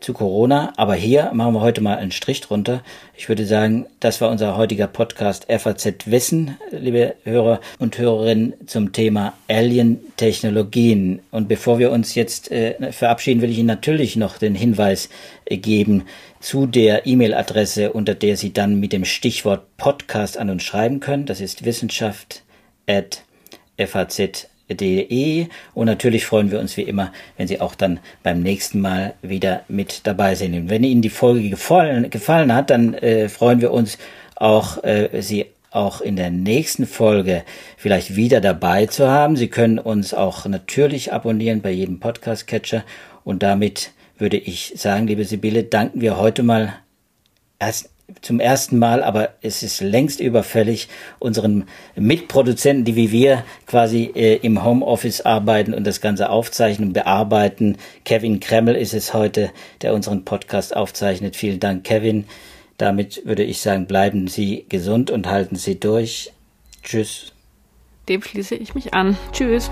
zu 0.01 0.13
Corona. 0.13 0.73
Aber 0.77 0.95
hier 0.95 1.31
machen 1.33 1.55
wir 1.55 1.61
heute 1.61 1.81
mal 1.81 1.99
einen 1.99 2.13
Strich 2.13 2.41
drunter. 2.41 2.83
Ich 3.17 3.29
würde 3.29 3.45
sagen, 3.45 3.87
das 4.01 4.21
war 4.21 4.31
unser 4.31 4.57
heutiger 4.57 4.87
Podcast 4.87 5.47
FAZ 5.51 6.07
Wissen, 6.07 6.57
liebe 6.71 7.17
Hörer 7.25 7.61
und 7.79 7.99
Hörerinnen, 7.99 8.55
zum 8.67 8.93
Thema 8.93 9.35
Alien-Technologien. 9.49 11.21
Und 11.31 11.49
bevor 11.49 11.79
wir 11.79 11.91
uns 11.91 12.15
jetzt 12.15 12.51
äh, 12.51 12.93
verabschieden, 12.93 13.43
will 13.43 13.51
ich 13.51 13.59
Ihnen 13.59 13.67
natürlich 13.67 14.17
noch 14.17 14.39
den 14.39 14.55
Hinweis 14.55 15.09
äh, 15.45 15.57
geben 15.57 16.05
zu 16.41 16.67
der 16.67 17.07
E-Mail-Adresse, 17.07 17.93
unter 17.93 18.15
der 18.15 18.37
Sie 18.37 18.53
dann 18.53 18.81
mit 18.81 18.93
dem 18.93 19.05
Stichwort 19.05 19.77
Podcast 19.77 20.39
an 20.39 20.51
uns 20.51 20.63
schreiben 20.63 21.01
können. 21.01 21.27
Das 21.27 21.41
ist 21.41 21.65
wissenschaft 21.65 22.43
De. 24.75 25.49
Und 25.75 25.87
natürlich 25.87 26.27
freuen 26.27 26.51
wir 26.51 26.61
uns 26.61 26.77
wie 26.77 26.83
immer, 26.83 27.13
wenn 27.37 27.49
Sie 27.49 27.61
auch 27.61 27.75
dann 27.75 28.01
beim 28.23 28.43
nächsten 28.43 28.81
Mal 28.81 29.15
wieder 29.23 29.63
mit 29.69 30.07
dabei 30.07 30.35
sind. 30.35 30.55
Und 30.55 30.71
wenn 30.71 30.85
Ihnen 30.85 31.03
die 31.03 31.11
Folge 31.11 31.51
gefallen, 31.51 32.11
gefallen 32.11 32.55
hat, 32.55 32.71
dann 32.71 32.95
äh, 32.95 33.29
freuen 33.29 33.61
wir 33.61 33.73
uns 33.73 33.99
auch, 34.37 34.83
äh, 34.85 35.23
Sie 35.23 35.47
auch 35.71 36.01
in 36.01 36.17
der 36.17 36.31
nächsten 36.31 36.87
Folge 36.87 37.45
vielleicht 37.77 38.17
wieder 38.17 38.41
dabei 38.41 38.87
zu 38.87 39.09
haben. 39.09 39.37
Sie 39.37 39.49
können 39.49 39.79
uns 39.79 40.15
auch 40.15 40.47
natürlich 40.47 41.13
abonnieren 41.13 41.63
bei 41.63 41.71
jedem 41.71 42.01
Podcast-Catcher. 42.01 42.85
Und 43.25 43.43
damit 43.43 43.93
würde 44.19 44.37
ich 44.37 44.75
sagen, 44.77 45.07
liebe 45.07 45.25
Sibylle, 45.25 45.65
danken 45.65 46.01
wir 46.01 46.19
heute 46.19 46.43
mal 46.43 46.75
erst 47.59 47.91
zum 48.23 48.41
ersten 48.41 48.79
Mal, 48.79 49.03
aber 49.03 49.31
es 49.43 49.63
ist 49.63 49.81
längst 49.81 50.21
überfällig, 50.21 50.89
unseren 51.19 51.65
Mitproduzenten, 51.97 52.85
die 52.85 52.97
wie 52.97 53.13
wir 53.13 53.45
quasi 53.67 54.11
äh, 54.15 54.37
im 54.37 54.65
Homeoffice 54.65 55.23
arbeiten 55.23 55.75
und 55.75 55.87
das 55.87 56.01
Ganze 56.01 56.31
aufzeichnen 56.31 56.89
und 56.89 56.95
bearbeiten. 56.95 57.77
Kevin 58.05 58.41
Kremmel 58.41 58.77
ist 58.77 58.95
es 58.95 59.15
heute, 59.15 59.51
der 59.83 59.95
unseren 59.95 60.25
Podcast 60.25 60.75
aufzeichnet. 60.75 61.37
Vielen 61.37 61.61
Dank, 61.61 61.85
Kevin. 61.85 62.25
Damit 62.79 63.27
würde 63.27 63.45
ich 63.45 63.61
sagen, 63.61 63.87
bleiben 63.87 64.27
Sie 64.27 64.65
gesund 64.69 65.11
und 65.11 65.27
halten 65.27 65.57
Sie 65.57 65.79
durch. 65.79 66.33
Tschüss. 66.83 67.33
Dem 68.09 68.23
schließe 68.23 68.55
ich 68.55 68.75
mich 68.75 68.95
an. 68.95 69.17
Tschüss. 69.33 69.71